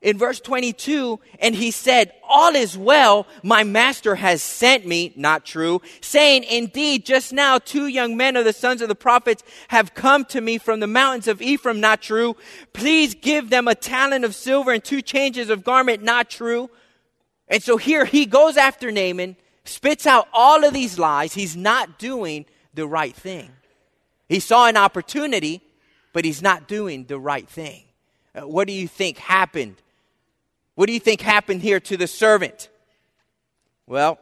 in 0.03 0.17
verse 0.17 0.41
22, 0.41 1.19
and 1.39 1.55
he 1.55 1.71
said, 1.71 2.11
All 2.27 2.53
is 2.55 2.77
well, 2.77 3.25
my 3.41 3.63
master 3.63 4.15
has 4.15 4.43
sent 4.43 4.85
me, 4.85 5.13
not 5.15 5.45
true, 5.45 5.81
saying, 6.01 6.43
Indeed, 6.43 7.05
just 7.05 7.31
now 7.31 7.57
two 7.57 7.87
young 7.87 8.17
men 8.17 8.35
of 8.35 8.43
the 8.43 8.53
sons 8.53 8.81
of 8.81 8.89
the 8.89 8.95
prophets 8.95 9.43
have 9.69 9.93
come 9.93 10.25
to 10.25 10.41
me 10.41 10.57
from 10.57 10.81
the 10.81 10.87
mountains 10.87 11.29
of 11.29 11.41
Ephraim, 11.41 11.79
not 11.79 12.01
true. 12.01 12.35
Please 12.73 13.15
give 13.15 13.49
them 13.49 13.67
a 13.67 13.75
talent 13.75 14.25
of 14.25 14.35
silver 14.35 14.71
and 14.71 14.83
two 14.83 15.01
changes 15.01 15.49
of 15.49 15.63
garment, 15.63 16.03
not 16.03 16.29
true. 16.29 16.69
And 17.53 17.63
so 17.63 17.77
here 17.77 18.03
he 18.03 18.25
goes 18.25 18.57
after 18.57 18.91
Naaman, 18.91 19.37
spits 19.63 20.05
out 20.05 20.27
all 20.33 20.65
of 20.65 20.73
these 20.73 20.99
lies. 20.99 21.33
He's 21.33 21.55
not 21.55 21.97
doing 21.97 22.45
the 22.73 22.85
right 22.85 23.15
thing. 23.15 23.49
He 24.27 24.41
saw 24.41 24.67
an 24.67 24.75
opportunity, 24.75 25.61
but 26.11 26.25
he's 26.25 26.41
not 26.41 26.67
doing 26.67 27.05
the 27.05 27.17
right 27.19 27.47
thing. 27.47 27.83
Uh, 28.35 28.41
what 28.41 28.67
do 28.67 28.73
you 28.73 28.89
think 28.89 29.17
happened 29.17 29.77
what 30.75 30.87
do 30.87 30.93
you 30.93 30.99
think 30.99 31.21
happened 31.21 31.61
here 31.61 31.79
to 31.81 31.97
the 31.97 32.07
servant? 32.07 32.69
Well, 33.85 34.17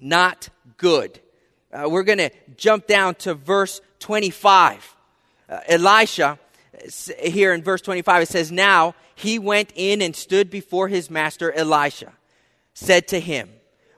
not 0.00 0.48
good. 0.76 1.20
Uh, 1.72 1.88
we're 1.88 2.04
going 2.04 2.18
to 2.18 2.30
jump 2.56 2.86
down 2.86 3.16
to 3.16 3.34
verse 3.34 3.80
25. 3.98 4.96
Uh, 5.48 5.60
Elisha, 5.66 6.38
here 7.18 7.52
in 7.52 7.62
verse 7.62 7.80
25, 7.80 8.22
it 8.22 8.28
says, 8.28 8.52
Now 8.52 8.94
he 9.14 9.38
went 9.38 9.72
in 9.74 10.02
and 10.02 10.14
stood 10.14 10.50
before 10.50 10.88
his 10.88 11.10
master 11.10 11.50
Elisha, 11.52 12.12
said 12.80 13.08
to 13.08 13.20
him, 13.20 13.48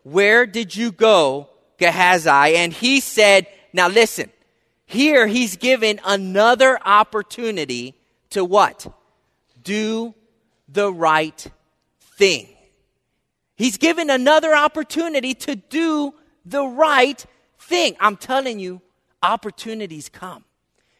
Where 0.02 0.46
did 0.46 0.74
you 0.74 0.92
go, 0.92 1.48
Gehazi? 1.78 2.56
And 2.56 2.72
he 2.72 3.00
said, 3.00 3.46
Now 3.72 3.88
listen, 3.88 4.30
here 4.86 5.26
he's 5.26 5.56
given 5.56 6.00
another 6.04 6.78
opportunity 6.84 7.94
to 8.30 8.44
what? 8.44 8.86
Do 9.62 10.14
the 10.68 10.92
right 10.92 11.46
thing. 12.00 12.48
He's 13.56 13.78
given 13.78 14.10
another 14.10 14.54
opportunity 14.54 15.34
to 15.34 15.54
do 15.54 16.14
the 16.44 16.64
right 16.64 17.24
thing. 17.58 17.96
I'm 18.00 18.16
telling 18.16 18.58
you, 18.58 18.82
opportunities 19.22 20.08
come. 20.08 20.44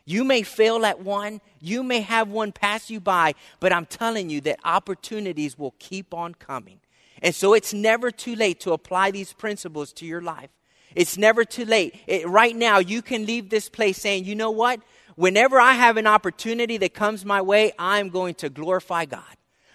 You 0.05 0.25
may 0.25 0.43
fail 0.43 0.85
at 0.85 1.01
one, 1.01 1.41
you 1.61 1.83
may 1.83 2.01
have 2.01 2.29
one 2.29 2.53
pass 2.53 2.91
you 2.91 3.01
by, 3.01 3.35
but 3.61 3.73
I'm 3.73 3.87
telling 3.87 4.31
you 4.31 4.41
that 4.43 4.59
opportunities 4.65 5.57
will 5.57 5.75
keep 5.79 6.13
on 6.13 6.35
coming. 6.35 6.81
And 7.23 7.35
so 7.35 7.55
it's 7.55 7.73
never 7.73 8.11
too 8.11 8.35
late 8.35 8.61
to 8.61 8.73
apply 8.73 9.13
these 9.13 9.33
principles 9.33 9.93
to 9.95 10.05
your 10.05 10.21
life. 10.21 10.51
It's 10.95 11.17
never 11.17 11.45
too 11.45 11.65
late. 11.65 11.99
It, 12.07 12.29
right 12.29 12.55
now, 12.55 12.79
you 12.79 13.01
can 13.01 13.25
leave 13.25 13.49
this 13.49 13.69
place 13.69 13.97
saying, 13.97 14.25
you 14.25 14.35
know 14.35 14.51
what? 14.51 14.81
Whenever 15.15 15.59
I 15.59 15.73
have 15.73 15.97
an 15.97 16.07
opportunity 16.07 16.77
that 16.79 16.95
comes 16.95 17.25
my 17.25 17.41
way, 17.41 17.73
I'm 17.79 18.09
going 18.09 18.35
to 18.37 18.51
glorify 18.51 19.05
God. 19.05 19.23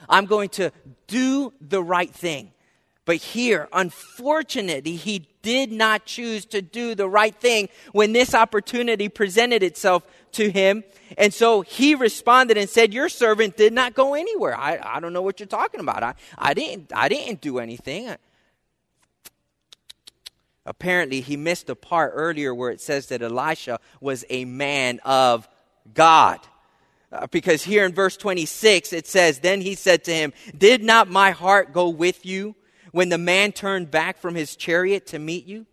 I'm 0.10 0.26
going 0.26 0.50
to 0.50 0.72
do 1.08 1.54
the 1.62 1.82
right 1.82 2.14
thing. 2.14 2.52
But 3.08 3.15
here, 3.15 3.70
unfortunately, 3.72 4.98
he 4.98 5.30
did 5.41 5.72
not 5.72 6.04
choose 6.04 6.43
to 6.48 6.62
do 6.62 6.93
the 6.93 7.08
right 7.08 7.34
thing 7.34 7.70
when 7.93 8.12
this 8.12 8.36
opportunity 8.36 9.08
presented 9.08 9.63
itself 9.63 10.04
to 10.34 10.52
him. 10.52 10.84
And 11.17 11.34
so 11.34 11.62
he 11.62 11.96
responded 11.96 12.58
and 12.58 12.70
said, 12.70 12.93
Your 12.93 13.08
servant 13.08 13.56
did 13.56 13.72
not 13.72 13.93
go 13.93 14.13
anywhere. 14.13 14.60
I, 14.60 14.80
I 14.84 15.00
don't 15.00 15.13
know 15.13 15.22
what 15.22 15.39
you're 15.39 15.48
talking 15.48 15.80
about. 15.80 16.04
I, 16.04 16.15
I, 16.38 16.54
didn't, 16.54 16.91
I 16.93 17.08
didn't 17.08 17.39
do 17.39 17.60
anything. 17.60 18.13
Apparently, 20.65 21.22
he 21.22 21.38
missed 21.38 21.70
a 21.70 21.76
part 21.76 22.12
earlier 22.13 22.54
where 22.54 22.72
it 22.72 22.82
says 22.82 23.08
that 23.08 23.22
Elisha 23.22 23.80
was 24.02 24.26
a 24.30 24.43
man 24.43 25.00
of 25.06 25.48
God. 25.93 26.41
Uh, 27.10 27.26
because 27.28 27.63
here 27.63 27.86
in 27.86 27.93
verse 27.93 28.17
26 28.17 28.91
it 28.91 29.08
says, 29.08 29.39
Then 29.39 29.62
he 29.62 29.76
said 29.76 30.04
to 30.04 30.13
him, 30.13 30.34
Did 30.58 30.84
not 30.84 31.10
my 31.10 31.32
heart 31.32 31.72
go 31.72 31.88
with 31.88 32.26
you 32.26 32.54
when 32.98 33.10
the 33.10 33.18
man 33.20 33.52
turned 33.52 33.92
back 33.92 34.18
from 34.18 34.34
his 34.34 34.56
chariot 34.56 35.06
to 35.06 35.20
meet 35.20 35.46
you? 35.46 35.68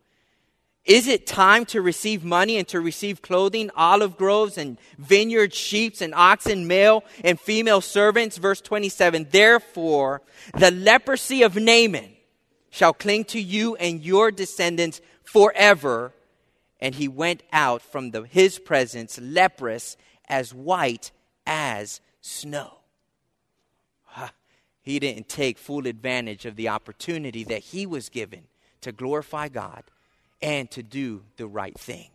Is 0.84 1.08
it 1.08 1.26
time 1.26 1.64
to 1.66 1.80
receive 1.80 2.22
money 2.22 2.58
and 2.58 2.68
to 2.68 2.82
receive 2.82 3.22
clothing, 3.22 3.70
olive 3.74 4.18
groves 4.18 4.58
and 4.58 4.76
vineyards, 4.98 5.56
sheep 5.56 6.02
and 6.02 6.14
oxen, 6.14 6.66
male 6.66 7.02
and 7.24 7.40
female 7.40 7.80
servants? 7.80 8.36
Verse 8.36 8.60
27. 8.60 9.28
Therefore, 9.30 10.20
the 10.58 10.70
leprosy 10.70 11.40
of 11.40 11.56
Naaman 11.56 12.10
shall 12.68 12.92
cling 12.92 13.24
to 13.24 13.40
you 13.40 13.74
and 13.76 14.04
your 14.04 14.30
descendants 14.30 15.00
forever. 15.22 16.12
And 16.78 16.94
he 16.94 17.08
went 17.08 17.42
out 17.54 17.80
from 17.80 18.10
the, 18.10 18.24
his 18.24 18.58
presence 18.58 19.18
leprous 19.18 19.96
as 20.28 20.52
white 20.52 21.10
as 21.46 22.02
snow. 22.20 22.83
He 24.84 24.98
didn't 24.98 25.28
take 25.28 25.56
full 25.58 25.86
advantage 25.86 26.44
of 26.44 26.56
the 26.56 26.68
opportunity 26.68 27.42
that 27.44 27.60
he 27.60 27.86
was 27.86 28.10
given 28.10 28.44
to 28.82 28.92
glorify 28.92 29.48
God 29.48 29.82
and 30.42 30.70
to 30.72 30.82
do 30.82 31.22
the 31.38 31.46
right 31.46 31.76
thing. 31.76 32.10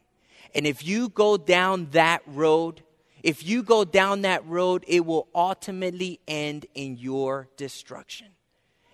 And 0.53 0.67
if 0.67 0.85
you 0.85 1.09
go 1.09 1.35
down 1.35 1.89
that 1.91 2.21
road, 2.27 2.83
if 3.23 3.45
you 3.45 3.63
go 3.63 3.83
down 3.83 4.21
that 4.21 4.47
road, 4.47 4.85
it 4.87 5.03
will 5.03 5.27
ultimately 5.33 6.19
end 6.27 6.67
in 6.75 6.97
your 6.97 7.49
destruction. 7.57 8.27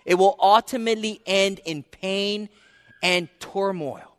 It 0.06 0.14
will 0.14 0.36
ultimately 0.40 1.20
end 1.26 1.60
in 1.66 1.82
pain 1.82 2.48
and 3.02 3.28
turmoil. 3.40 4.15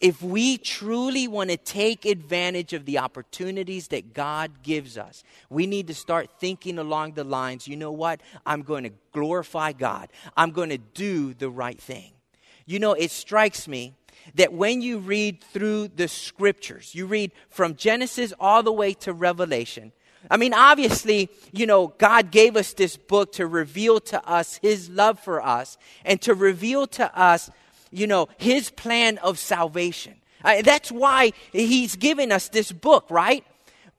If 0.00 0.22
we 0.22 0.56
truly 0.56 1.28
want 1.28 1.50
to 1.50 1.58
take 1.58 2.06
advantage 2.06 2.72
of 2.72 2.86
the 2.86 2.98
opportunities 2.98 3.88
that 3.88 4.14
God 4.14 4.62
gives 4.62 4.96
us, 4.96 5.22
we 5.50 5.66
need 5.66 5.88
to 5.88 5.94
start 5.94 6.30
thinking 6.38 6.78
along 6.78 7.12
the 7.12 7.24
lines 7.24 7.68
you 7.68 7.76
know 7.76 7.92
what? 7.92 8.20
I'm 8.46 8.62
going 8.62 8.84
to 8.84 8.92
glorify 9.12 9.72
God, 9.72 10.08
I'm 10.36 10.52
going 10.52 10.70
to 10.70 10.78
do 10.78 11.34
the 11.34 11.50
right 11.50 11.80
thing. 11.80 12.12
You 12.66 12.78
know, 12.78 12.92
it 12.92 13.10
strikes 13.10 13.66
me 13.68 13.94
that 14.34 14.52
when 14.52 14.80
you 14.80 14.98
read 14.98 15.42
through 15.42 15.88
the 15.88 16.08
scriptures, 16.08 16.94
you 16.94 17.06
read 17.06 17.32
from 17.48 17.74
Genesis 17.74 18.32
all 18.38 18.62
the 18.62 18.72
way 18.72 18.94
to 18.94 19.12
Revelation. 19.12 19.92
I 20.30 20.36
mean, 20.36 20.52
obviously, 20.52 21.30
you 21.52 21.66
know, 21.66 21.88
God 21.98 22.30
gave 22.30 22.56
us 22.56 22.74
this 22.74 22.96
book 22.96 23.32
to 23.32 23.46
reveal 23.46 24.00
to 24.00 24.24
us 24.28 24.58
His 24.60 24.90
love 24.90 25.18
for 25.18 25.44
us 25.44 25.78
and 26.04 26.20
to 26.22 26.34
reveal 26.34 26.86
to 26.88 27.18
us, 27.18 27.50
you 27.90 28.06
know, 28.06 28.28
His 28.38 28.70
plan 28.70 29.18
of 29.18 29.38
salvation. 29.38 30.14
Uh, 30.44 30.62
that's 30.62 30.90
why 30.90 31.32
He's 31.52 31.96
given 31.96 32.32
us 32.32 32.48
this 32.48 32.72
book, 32.72 33.06
right? 33.10 33.44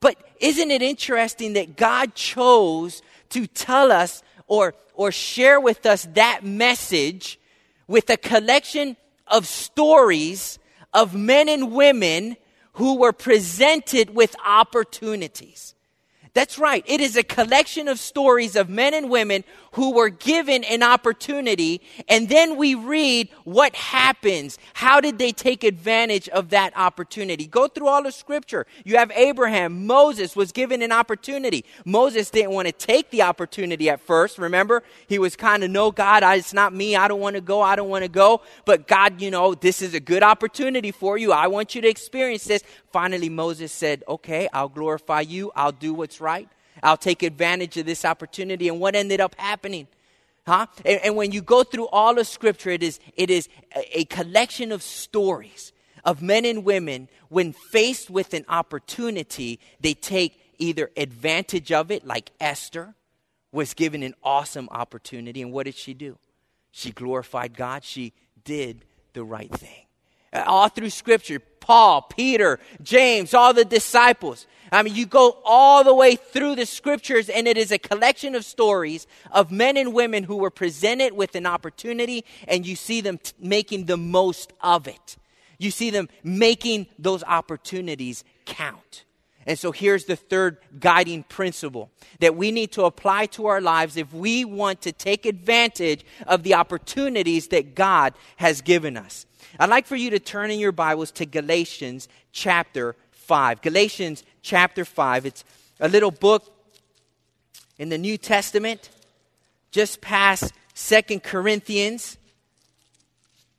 But 0.00 0.16
isn't 0.40 0.70
it 0.70 0.82
interesting 0.82 1.52
that 1.52 1.76
God 1.76 2.14
chose 2.14 3.02
to 3.30 3.46
tell 3.46 3.92
us 3.92 4.22
or, 4.46 4.74
or 4.94 5.12
share 5.12 5.60
with 5.60 5.86
us 5.86 6.08
that 6.14 6.44
message 6.44 7.38
with 7.86 8.10
a 8.10 8.16
collection 8.16 8.96
of 9.26 9.46
stories 9.46 10.58
of 10.92 11.14
men 11.14 11.48
and 11.48 11.72
women 11.72 12.36
who 12.74 12.98
were 12.98 13.12
presented 13.12 14.14
with 14.14 14.34
opportunities. 14.46 15.74
That's 16.34 16.58
right. 16.58 16.82
It 16.86 17.00
is 17.02 17.16
a 17.16 17.22
collection 17.22 17.88
of 17.88 17.98
stories 17.98 18.56
of 18.56 18.70
men 18.70 18.94
and 18.94 19.10
women 19.10 19.44
who 19.72 19.92
were 19.94 20.08
given 20.08 20.64
an 20.64 20.82
opportunity, 20.82 21.82
and 22.08 22.28
then 22.28 22.56
we 22.56 22.74
read 22.74 23.28
what 23.44 23.74
happens. 23.74 24.58
How 24.74 25.00
did 25.00 25.18
they 25.18 25.32
take 25.32 25.64
advantage 25.64 26.28
of 26.30 26.50
that 26.50 26.74
opportunity? 26.76 27.46
Go 27.46 27.68
through 27.68 27.88
all 27.88 28.02
the 28.02 28.12
scripture. 28.12 28.66
You 28.84 28.96
have 28.96 29.10
Abraham. 29.12 29.86
Moses 29.86 30.34
was 30.36 30.52
given 30.52 30.82
an 30.82 30.92
opportunity. 30.92 31.64
Moses 31.84 32.30
didn't 32.30 32.52
want 32.52 32.66
to 32.66 32.72
take 32.72 33.10
the 33.10 33.22
opportunity 33.22 33.90
at 33.90 34.00
first. 34.00 34.38
Remember? 34.38 34.82
He 35.06 35.18
was 35.18 35.36
kind 35.36 35.62
of, 35.64 35.70
no, 35.70 35.90
God, 35.90 36.22
it's 36.36 36.54
not 36.54 36.74
me. 36.74 36.96
I 36.96 37.08
don't 37.08 37.20
want 37.20 37.36
to 37.36 37.42
go. 37.42 37.60
I 37.60 37.76
don't 37.76 37.90
want 37.90 38.04
to 38.04 38.10
go. 38.10 38.42
But 38.64 38.86
God, 38.86 39.20
you 39.20 39.30
know, 39.30 39.54
this 39.54 39.82
is 39.82 39.94
a 39.94 40.00
good 40.00 40.22
opportunity 40.22 40.92
for 40.92 41.18
you. 41.18 41.32
I 41.32 41.46
want 41.46 41.74
you 41.74 41.82
to 41.82 41.88
experience 41.88 42.44
this. 42.44 42.62
Finally, 42.90 43.30
Moses 43.30 43.72
said, 43.72 44.02
okay, 44.06 44.48
I'll 44.52 44.68
glorify 44.68 45.22
you. 45.22 45.50
I'll 45.56 45.72
do 45.72 45.94
what's 45.94 46.20
right. 46.22 46.48
I'll 46.82 46.96
take 46.96 47.22
advantage 47.22 47.76
of 47.76 47.86
this 47.86 48.04
opportunity. 48.04 48.68
And 48.68 48.80
what 48.80 48.94
ended 48.94 49.20
up 49.20 49.34
happening? 49.38 49.88
Huh? 50.46 50.66
And, 50.84 51.00
and 51.04 51.16
when 51.16 51.32
you 51.32 51.42
go 51.42 51.62
through 51.62 51.88
all 51.88 52.18
of 52.18 52.26
Scripture, 52.26 52.70
it 52.70 52.82
is, 52.82 52.98
it 53.16 53.30
is 53.30 53.48
a, 53.76 54.00
a 54.00 54.04
collection 54.06 54.72
of 54.72 54.82
stories 54.82 55.72
of 56.04 56.22
men 56.22 56.44
and 56.44 56.64
women 56.64 57.08
when 57.28 57.52
faced 57.52 58.10
with 58.10 58.34
an 58.34 58.44
opportunity, 58.48 59.60
they 59.80 59.94
take 59.94 60.40
either 60.58 60.90
advantage 60.96 61.72
of 61.72 61.90
it, 61.90 62.06
like 62.06 62.30
Esther 62.40 62.94
was 63.52 63.74
given 63.74 64.02
an 64.02 64.14
awesome 64.22 64.68
opportunity. 64.70 65.42
And 65.42 65.52
what 65.52 65.66
did 65.66 65.74
she 65.74 65.94
do? 65.94 66.18
She 66.70 66.90
glorified 66.90 67.56
God. 67.56 67.84
She 67.84 68.12
did 68.44 68.84
the 69.12 69.22
right 69.22 69.50
thing. 69.50 69.86
All 70.32 70.68
through 70.68 70.90
Scripture, 70.90 71.40
Paul, 71.60 72.02
Peter, 72.02 72.58
James, 72.82 73.34
all 73.34 73.54
the 73.54 73.64
disciples. 73.64 74.46
I 74.72 74.82
mean, 74.82 74.94
you 74.94 75.04
go 75.04 75.38
all 75.44 75.84
the 75.84 75.94
way 75.94 76.16
through 76.16 76.56
the 76.56 76.64
scriptures, 76.64 77.28
and 77.28 77.46
it 77.46 77.58
is 77.58 77.70
a 77.70 77.78
collection 77.78 78.34
of 78.34 78.44
stories 78.44 79.06
of 79.30 79.52
men 79.52 79.76
and 79.76 79.92
women 79.92 80.24
who 80.24 80.36
were 80.36 80.50
presented 80.50 81.12
with 81.12 81.34
an 81.34 81.44
opportunity, 81.44 82.24
and 82.48 82.66
you 82.66 82.74
see 82.74 83.02
them 83.02 83.18
t- 83.18 83.32
making 83.38 83.84
the 83.84 83.98
most 83.98 84.54
of 84.62 84.88
it. 84.88 85.16
You 85.58 85.70
see 85.70 85.90
them 85.90 86.08
making 86.24 86.86
those 86.98 87.22
opportunities 87.22 88.24
count. 88.46 89.04
And 89.46 89.58
so 89.58 89.72
here's 89.72 90.04
the 90.06 90.16
third 90.16 90.58
guiding 90.78 91.24
principle 91.24 91.90
that 92.20 92.36
we 92.36 92.50
need 92.50 92.72
to 92.72 92.84
apply 92.84 93.26
to 93.26 93.46
our 93.46 93.60
lives 93.60 93.96
if 93.96 94.12
we 94.14 94.44
want 94.44 94.82
to 94.82 94.92
take 94.92 95.26
advantage 95.26 96.04
of 96.26 96.44
the 96.44 96.54
opportunities 96.54 97.48
that 97.48 97.74
God 97.74 98.14
has 98.36 98.62
given 98.62 98.96
us. 98.96 99.26
I'd 99.58 99.68
like 99.68 99.86
for 99.86 99.96
you 99.96 100.10
to 100.10 100.18
turn 100.18 100.50
in 100.50 100.58
your 100.58 100.72
Bibles 100.72 101.10
to 101.12 101.26
Galatians 101.26 102.08
chapter 102.32 102.96
5. 103.10 103.62
Galatians 103.62 104.24
chapter 104.42 104.84
5. 104.84 105.26
It's 105.26 105.44
a 105.80 105.88
little 105.88 106.10
book 106.10 106.52
in 107.78 107.88
the 107.88 107.98
New 107.98 108.16
Testament, 108.18 108.90
just 109.70 110.00
past 110.00 110.52
Second 110.74 111.22
Corinthians. 111.22 112.18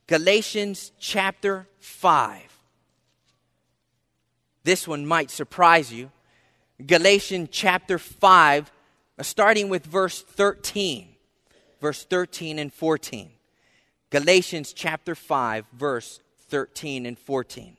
Galatians 0.08 0.92
chapter 1.00 1.68
5. 1.80 2.42
This 4.64 4.88
one 4.88 5.06
might 5.06 5.30
surprise 5.30 5.92
you. 5.92 6.12
Galatians 6.86 7.50
chapter 7.52 8.00
5, 8.00 8.72
starting 9.22 9.70
with 9.70 9.86
verse 9.86 10.22
13. 10.22 11.10
Verse 11.80 12.04
13 12.06 12.60
and 12.60 12.74
14. 12.74 13.30
Galatians 14.14 14.74
chapter 14.74 15.16
5, 15.16 15.66
verse 15.74 16.20
13 16.50 17.08
and 17.08 17.18
14. 17.18 17.78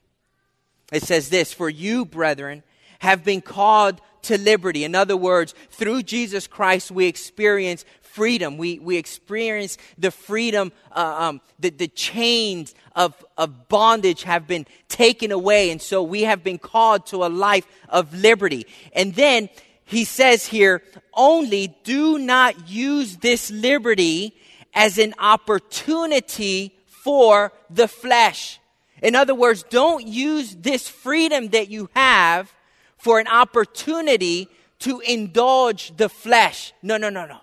It 0.92 1.04
says 1.04 1.28
this 1.28 1.52
For 1.52 1.70
you, 1.70 2.04
brethren, 2.04 2.64
have 2.98 3.22
been 3.22 3.40
called 3.40 4.00
to 4.22 4.36
liberty. 4.36 4.82
In 4.82 4.96
other 4.96 5.16
words, 5.16 5.54
through 5.70 6.02
Jesus 6.02 6.48
Christ, 6.48 6.90
we 6.90 7.06
experience 7.06 7.84
freedom. 8.02 8.58
We, 8.58 8.80
we 8.80 8.96
experience 8.96 9.78
the 9.96 10.10
freedom, 10.10 10.72
uh, 10.90 11.28
um, 11.28 11.40
the, 11.60 11.70
the 11.70 11.86
chains 11.86 12.74
of, 12.96 13.14
of 13.38 13.68
bondage 13.68 14.24
have 14.24 14.48
been 14.48 14.66
taken 14.88 15.30
away. 15.30 15.70
And 15.70 15.80
so 15.80 16.02
we 16.02 16.22
have 16.22 16.42
been 16.42 16.58
called 16.58 17.06
to 17.06 17.24
a 17.24 17.28
life 17.28 17.66
of 17.88 18.12
liberty. 18.12 18.66
And 18.92 19.14
then 19.14 19.50
he 19.84 20.04
says 20.04 20.46
here, 20.46 20.82
only 21.12 21.76
do 21.84 22.18
not 22.18 22.68
use 22.68 23.18
this 23.18 23.52
liberty 23.52 24.34
as 24.74 24.98
an 24.98 25.14
opportunity 25.18 26.74
for 26.86 27.52
the 27.70 27.88
flesh. 27.88 28.58
In 29.02 29.14
other 29.14 29.34
words, 29.34 29.64
don't 29.68 30.06
use 30.06 30.54
this 30.56 30.88
freedom 30.88 31.48
that 31.48 31.68
you 31.68 31.90
have 31.94 32.52
for 32.96 33.18
an 33.20 33.28
opportunity 33.28 34.48
to 34.80 35.00
indulge 35.00 35.96
the 35.96 36.08
flesh. 36.08 36.72
No, 36.82 36.96
no, 36.96 37.10
no, 37.10 37.26
no. 37.26 37.38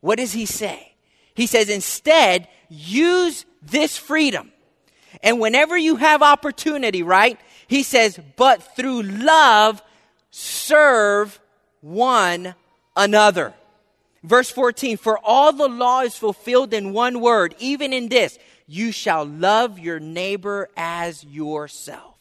What 0.00 0.18
does 0.18 0.32
he 0.32 0.46
say? 0.46 0.94
He 1.34 1.46
says, 1.46 1.68
instead, 1.68 2.48
use 2.68 3.44
this 3.62 3.96
freedom. 3.98 4.52
And 5.22 5.40
whenever 5.40 5.76
you 5.76 5.96
have 5.96 6.22
opportunity, 6.22 7.02
right? 7.02 7.38
He 7.68 7.82
says, 7.82 8.18
but 8.36 8.62
through 8.76 9.02
love, 9.02 9.82
serve 10.30 11.38
one 11.80 12.54
another. 12.96 13.54
Verse 14.26 14.50
14, 14.50 14.96
for 14.96 15.20
all 15.22 15.52
the 15.52 15.68
law 15.68 16.00
is 16.00 16.16
fulfilled 16.16 16.74
in 16.74 16.92
one 16.92 17.20
word, 17.20 17.54
even 17.60 17.92
in 17.92 18.08
this, 18.08 18.40
you 18.66 18.90
shall 18.90 19.24
love 19.24 19.78
your 19.78 20.00
neighbor 20.00 20.68
as 20.76 21.22
yourself. 21.22 22.16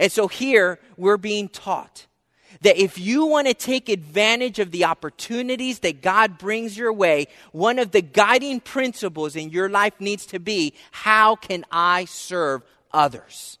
And 0.00 0.10
so 0.10 0.26
here 0.26 0.78
we're 0.96 1.18
being 1.18 1.50
taught 1.50 2.06
that 2.62 2.78
if 2.78 2.98
you 2.98 3.26
want 3.26 3.46
to 3.46 3.52
take 3.52 3.90
advantage 3.90 4.58
of 4.58 4.70
the 4.70 4.86
opportunities 4.86 5.80
that 5.80 6.00
God 6.00 6.38
brings 6.38 6.78
your 6.78 6.94
way, 6.94 7.26
one 7.52 7.78
of 7.78 7.90
the 7.90 8.00
guiding 8.00 8.58
principles 8.58 9.36
in 9.36 9.50
your 9.50 9.68
life 9.68 10.00
needs 10.00 10.24
to 10.26 10.38
be 10.38 10.72
how 10.92 11.36
can 11.36 11.66
I 11.70 12.06
serve 12.06 12.62
others? 12.90 13.58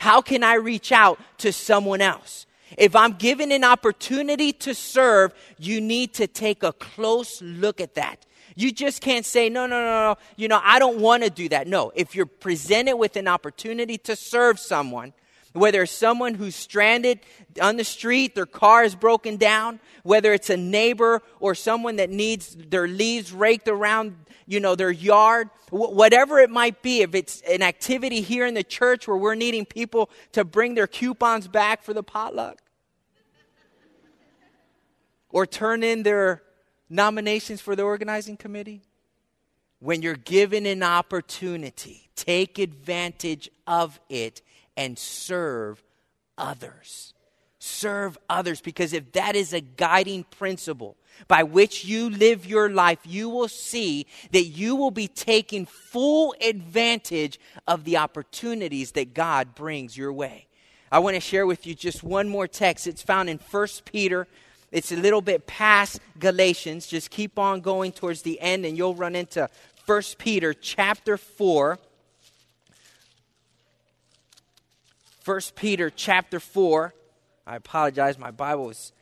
How 0.00 0.20
can 0.20 0.42
I 0.42 0.54
reach 0.54 0.90
out 0.90 1.20
to 1.38 1.52
someone 1.52 2.00
else? 2.00 2.46
If 2.78 2.94
I'm 2.94 3.12
given 3.14 3.52
an 3.52 3.64
opportunity 3.64 4.52
to 4.52 4.74
serve, 4.74 5.32
you 5.58 5.80
need 5.80 6.14
to 6.14 6.26
take 6.26 6.62
a 6.62 6.72
close 6.72 7.42
look 7.42 7.80
at 7.80 7.94
that. 7.94 8.26
You 8.56 8.72
just 8.72 9.00
can't 9.00 9.24
say, 9.24 9.48
no, 9.48 9.66
no, 9.66 9.80
no, 9.80 9.86
no, 9.86 10.16
you 10.36 10.48
know, 10.48 10.60
I 10.62 10.78
don't 10.78 10.98
want 10.98 11.22
to 11.22 11.30
do 11.30 11.48
that. 11.50 11.66
No, 11.66 11.92
if 11.94 12.14
you're 12.14 12.26
presented 12.26 12.96
with 12.96 13.16
an 13.16 13.28
opportunity 13.28 13.96
to 13.98 14.16
serve 14.16 14.58
someone, 14.58 15.12
whether 15.52 15.82
it's 15.82 15.92
someone 15.92 16.34
who's 16.34 16.54
stranded 16.54 17.20
on 17.60 17.76
the 17.76 17.84
street, 17.84 18.34
their 18.34 18.46
car 18.46 18.84
is 18.84 18.94
broken 18.94 19.36
down, 19.36 19.80
whether 20.02 20.32
it's 20.32 20.50
a 20.50 20.56
neighbor 20.56 21.22
or 21.40 21.54
someone 21.54 21.96
that 21.96 22.10
needs 22.10 22.56
their 22.56 22.86
leaves 22.86 23.32
raked 23.32 23.68
around, 23.68 24.16
you 24.46 24.60
know, 24.60 24.76
their 24.76 24.90
yard, 24.90 25.50
wh- 25.70 25.92
whatever 25.92 26.38
it 26.38 26.50
might 26.50 26.82
be, 26.82 27.02
if 27.02 27.14
it's 27.14 27.40
an 27.42 27.62
activity 27.62 28.20
here 28.20 28.46
in 28.46 28.54
the 28.54 28.62
church 28.62 29.08
where 29.08 29.16
we're 29.16 29.34
needing 29.34 29.64
people 29.64 30.08
to 30.32 30.44
bring 30.44 30.74
their 30.74 30.86
coupons 30.86 31.48
back 31.48 31.82
for 31.82 31.94
the 31.94 32.02
potluck 32.02 32.60
or 35.30 35.46
turn 35.46 35.82
in 35.82 36.04
their 36.04 36.42
nominations 36.88 37.60
for 37.60 37.74
the 37.74 37.82
organizing 37.82 38.36
committee? 38.36 38.82
When 39.80 40.02
you're 40.02 40.14
given 40.14 40.66
an 40.66 40.82
opportunity, 40.82 42.10
take 42.14 42.58
advantage 42.58 43.48
of 43.66 43.98
it 44.10 44.42
and 44.76 44.98
serve 44.98 45.82
others. 46.38 47.14
Serve 47.58 48.16
others 48.28 48.60
because 48.60 48.92
if 48.92 49.12
that 49.12 49.36
is 49.36 49.52
a 49.52 49.60
guiding 49.60 50.24
principle 50.24 50.96
by 51.28 51.42
which 51.42 51.84
you 51.84 52.08
live 52.08 52.46
your 52.46 52.70
life, 52.70 53.00
you 53.04 53.28
will 53.28 53.48
see 53.48 54.06
that 54.32 54.44
you 54.44 54.76
will 54.76 54.90
be 54.90 55.08
taking 55.08 55.66
full 55.66 56.34
advantage 56.40 57.38
of 57.66 57.84
the 57.84 57.98
opportunities 57.98 58.92
that 58.92 59.12
God 59.12 59.54
brings 59.54 59.96
your 59.96 60.12
way. 60.12 60.46
I 60.90 61.00
want 61.00 61.16
to 61.16 61.20
share 61.20 61.46
with 61.46 61.66
you 61.66 61.74
just 61.74 62.02
one 62.02 62.28
more 62.28 62.48
text. 62.48 62.86
It's 62.86 63.02
found 63.02 63.28
in 63.28 63.38
1 63.38 63.68
Peter 63.84 64.26
it's 64.72 64.92
a 64.92 64.96
little 64.96 65.20
bit 65.20 65.46
past 65.46 66.00
Galatians. 66.18 66.86
Just 66.86 67.10
keep 67.10 67.38
on 67.38 67.60
going 67.60 67.92
towards 67.92 68.22
the 68.22 68.40
end, 68.40 68.64
and 68.64 68.76
you'll 68.76 68.94
run 68.94 69.16
into 69.16 69.48
1 69.86 70.02
Peter 70.18 70.54
chapter 70.54 71.16
4. 71.16 71.78
1 75.24 75.40
Peter 75.54 75.90
chapter 75.90 76.40
4. 76.40 76.94
I 77.46 77.56
apologize, 77.56 78.18
my 78.18 78.30
Bible 78.30 78.70
is 78.70 78.92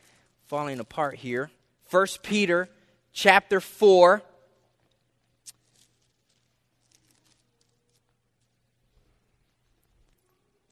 falling 0.47 0.79
apart 0.79 1.15
here. 1.15 1.51
1 1.89 2.07
Peter 2.23 2.69
chapter 3.13 3.59
4. 3.59 4.21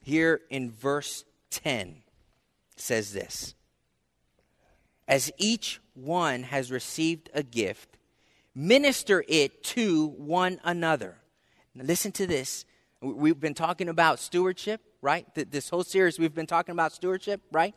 Here 0.01 0.41
in 0.49 0.71
verse 0.71 1.25
10 1.51 1.97
says 2.75 3.11
this 3.11 3.55
as 5.07 5.31
each 5.37 5.79
one 5.93 6.43
has 6.43 6.71
received 6.71 7.29
a 7.33 7.41
gift, 7.43 7.97
minister 8.53 9.23
it 9.27 9.63
to 9.63 10.07
one 10.07 10.59
another. 10.63 11.17
Now 11.73 11.85
listen 11.85 12.11
to 12.13 12.27
this. 12.27 12.65
We've 13.01 13.39
been 13.39 13.53
talking 13.53 13.89
about 13.89 14.19
stewardship, 14.19 14.81
right? 15.01 15.25
This 15.35 15.69
whole 15.69 15.83
series, 15.83 16.19
we've 16.19 16.33
been 16.33 16.47
talking 16.47 16.73
about 16.73 16.93
stewardship, 16.93 17.41
right? 17.51 17.73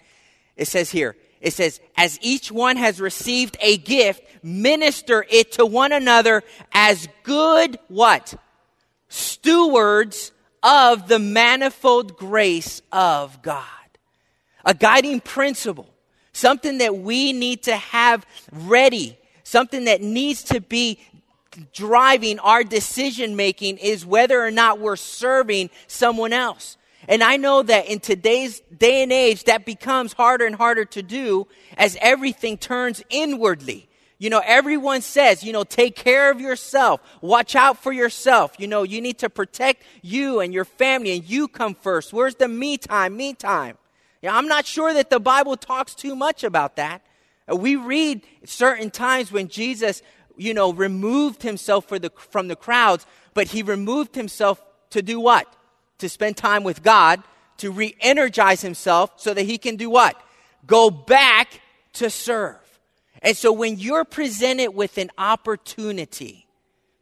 It 0.57 0.67
says 0.67 0.91
here, 0.91 1.17
it 1.41 1.53
says, 1.53 1.81
as 1.97 2.19
each 2.21 2.53
one 2.53 2.77
has 2.77 3.01
received 3.01 3.57
a 3.61 3.79
gift, 3.79 4.23
minister 4.43 5.25
it 5.31 5.53
to 5.53 5.65
one 5.65 5.93
another 5.93 6.43
as 6.73 7.09
good, 7.23 7.79
what? 7.89 8.35
Stewards 9.09 10.33
of 10.63 11.09
the 11.09 11.19
manifold 11.19 12.17
grace 12.17 12.83
of 12.93 13.41
God. 13.43 13.65
A 14.65 14.75
guiding 14.75 15.21
principle 15.21 15.91
something 16.33 16.79
that 16.79 16.97
we 16.97 17.33
need 17.33 17.63
to 17.65 17.77
have 17.77 18.27
ready, 18.53 19.19
something 19.43 19.85
that 19.85 20.03
needs 20.03 20.43
to 20.45 20.61
be 20.61 20.99
driving 21.73 22.39
our 22.39 22.63
decision 22.63 23.35
making 23.37 23.77
is 23.79 24.07
whether 24.07 24.41
or 24.43 24.51
not 24.51 24.79
we're 24.79 24.97
serving 24.97 25.69
someone 25.87 26.33
else. 26.33 26.77
And 27.11 27.25
I 27.25 27.39
know 27.39 27.61
that 27.65 27.87
in 27.87 27.99
today's 27.99 28.61
day 28.61 29.03
and 29.03 29.13
age, 29.13 29.45
that 29.45 29.67
becomes 29.67 30.13
harder 30.13 30.47
and 30.47 30.55
harder 30.55 30.85
to 30.87 31.03
do 31.03 31.49
as 31.77 31.99
everything 32.01 32.57
turns 32.57 33.03
inwardly. 33.11 33.89
You 34.19 34.31
know, 34.31 34.41
everyone 34.45 35.01
says, 35.01 35.43
you 35.43 35.53
know, 35.53 35.65
take 35.65 35.97
care 35.97 36.31
of 36.31 36.41
yourself. 36.41 37.01
Watch 37.21 37.57
out 37.57 37.83
for 37.83 37.91
yourself. 37.93 38.55
You 38.59 38.69
know, 38.69 38.85
you 38.85 39.01
need 39.01 39.19
to 39.19 39.29
protect 39.29 39.83
you 40.03 40.39
and 40.39 40.55
your 40.55 40.65
family 40.65 41.11
and 41.17 41.29
you 41.29 41.49
come 41.49 41.75
first. 41.75 42.13
Where's 42.13 42.37
the 42.37 42.47
me 42.47 42.79
time? 42.79 43.17
Me 43.17 43.35
time. 43.35 43.77
Yeah, 44.23 44.37
I'm 44.37 44.47
not 44.47 44.65
sure 44.65 44.95
that 44.95 45.11
the 45.11 45.19
Bible 45.19 45.57
talks 45.57 45.97
too 45.97 46.15
much 46.15 46.45
about 46.45 46.77
that. 46.77 47.03
Uh, 47.51 47.57
we 47.57 47.75
read 47.75 48.23
certain 48.45 48.89
times 48.89 49.33
when 49.33 49.49
Jesus, 49.49 50.01
you 50.37 50.55
know, 50.55 50.73
removed 50.73 51.43
himself 51.43 51.89
the, 51.89 52.13
from 52.31 52.47
the 52.47 52.57
crowds, 52.57 53.05
but 53.35 53.49
he 53.49 53.65
removed 53.65 54.15
himself 54.15 54.63
to 54.91 55.03
do 55.03 55.19
what? 55.19 55.53
To 56.01 56.09
spend 56.09 56.37
time 56.37 56.65
with 56.65 56.83
God, 56.83 57.23
to 57.59 57.71
re 57.71 57.95
energize 58.01 58.61
himself 58.61 59.13
so 59.17 59.33
that 59.33 59.43
he 59.43 59.59
can 59.59 59.77
do 59.77 59.89
what? 59.89 60.21
Go 60.67 60.91
back 60.91 61.61
to 61.95 62.11
serve. 62.11 62.57
And 63.23 63.37
so 63.37 63.53
when 63.53 63.79
you're 63.79 64.05
presented 64.05 64.69
with 64.69 64.99
an 64.99 65.11
opportunity 65.19 66.47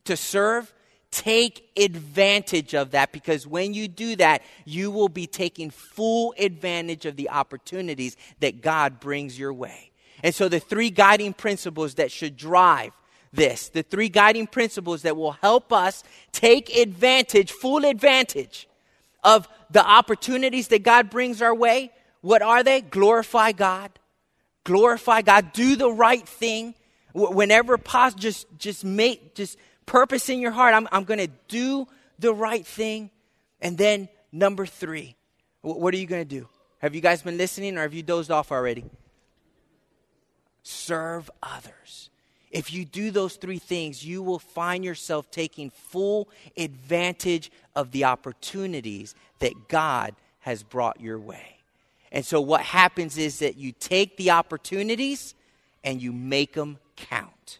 to 0.04 0.16
serve, 0.16 0.72
Take 1.10 1.70
advantage 1.74 2.74
of 2.74 2.90
that 2.90 3.12
because 3.12 3.46
when 3.46 3.72
you 3.72 3.88
do 3.88 4.16
that, 4.16 4.42
you 4.66 4.90
will 4.90 5.08
be 5.08 5.26
taking 5.26 5.70
full 5.70 6.34
advantage 6.38 7.06
of 7.06 7.16
the 7.16 7.30
opportunities 7.30 8.14
that 8.40 8.60
God 8.60 9.00
brings 9.00 9.38
your 9.38 9.54
way. 9.54 9.90
And 10.22 10.34
so, 10.34 10.48
the 10.48 10.60
three 10.60 10.90
guiding 10.90 11.32
principles 11.32 11.94
that 11.94 12.12
should 12.12 12.36
drive 12.36 12.92
this, 13.32 13.70
the 13.70 13.82
three 13.82 14.10
guiding 14.10 14.46
principles 14.46 15.02
that 15.02 15.16
will 15.16 15.32
help 15.32 15.72
us 15.72 16.04
take 16.32 16.76
advantage, 16.76 17.52
full 17.52 17.86
advantage 17.86 18.68
of 19.24 19.48
the 19.70 19.84
opportunities 19.84 20.68
that 20.68 20.82
God 20.82 21.10
brings 21.10 21.42
our 21.42 21.54
way, 21.54 21.92
what 22.20 22.42
are 22.42 22.62
they? 22.62 22.80
Glorify 22.80 23.52
God. 23.52 23.90
Glorify 24.64 25.22
God. 25.22 25.52
Do 25.52 25.76
the 25.76 25.90
right 25.90 26.26
thing. 26.26 26.74
Whenever 27.14 27.78
possible, 27.78 28.20
just, 28.20 28.46
just 28.58 28.84
make, 28.84 29.34
just 29.34 29.58
purpose 29.86 30.28
in 30.28 30.40
your 30.40 30.50
heart. 30.50 30.74
I'm, 30.74 30.88
I'm 30.92 31.04
going 31.04 31.20
to 31.20 31.30
do 31.48 31.86
the 32.18 32.34
right 32.34 32.66
thing. 32.66 33.10
And 33.60 33.76
then, 33.78 34.08
number 34.30 34.66
three, 34.66 35.16
what 35.62 35.92
are 35.94 35.96
you 35.96 36.06
going 36.06 36.22
to 36.22 36.28
do? 36.28 36.48
Have 36.78 36.94
you 36.94 37.00
guys 37.00 37.22
been 37.22 37.38
listening 37.38 37.76
or 37.76 37.82
have 37.82 37.94
you 37.94 38.02
dozed 38.02 38.30
off 38.30 38.52
already? 38.52 38.84
Serve 40.62 41.30
others. 41.42 42.10
If 42.50 42.72
you 42.72 42.84
do 42.84 43.10
those 43.10 43.36
three 43.36 43.58
things, 43.58 44.04
you 44.04 44.22
will 44.22 44.38
find 44.38 44.84
yourself 44.84 45.30
taking 45.30 45.70
full 45.70 46.28
advantage 46.56 47.50
of 47.76 47.90
the 47.90 48.04
opportunities 48.04 49.14
that 49.40 49.68
God 49.68 50.14
has 50.40 50.62
brought 50.62 51.00
your 51.00 51.18
way. 51.18 51.56
And 52.10 52.24
so, 52.24 52.40
what 52.40 52.62
happens 52.62 53.18
is 53.18 53.40
that 53.40 53.56
you 53.56 53.72
take 53.72 54.16
the 54.16 54.30
opportunities 54.30 55.34
and 55.84 56.00
you 56.00 56.12
make 56.12 56.54
them 56.54 56.78
count. 56.96 57.58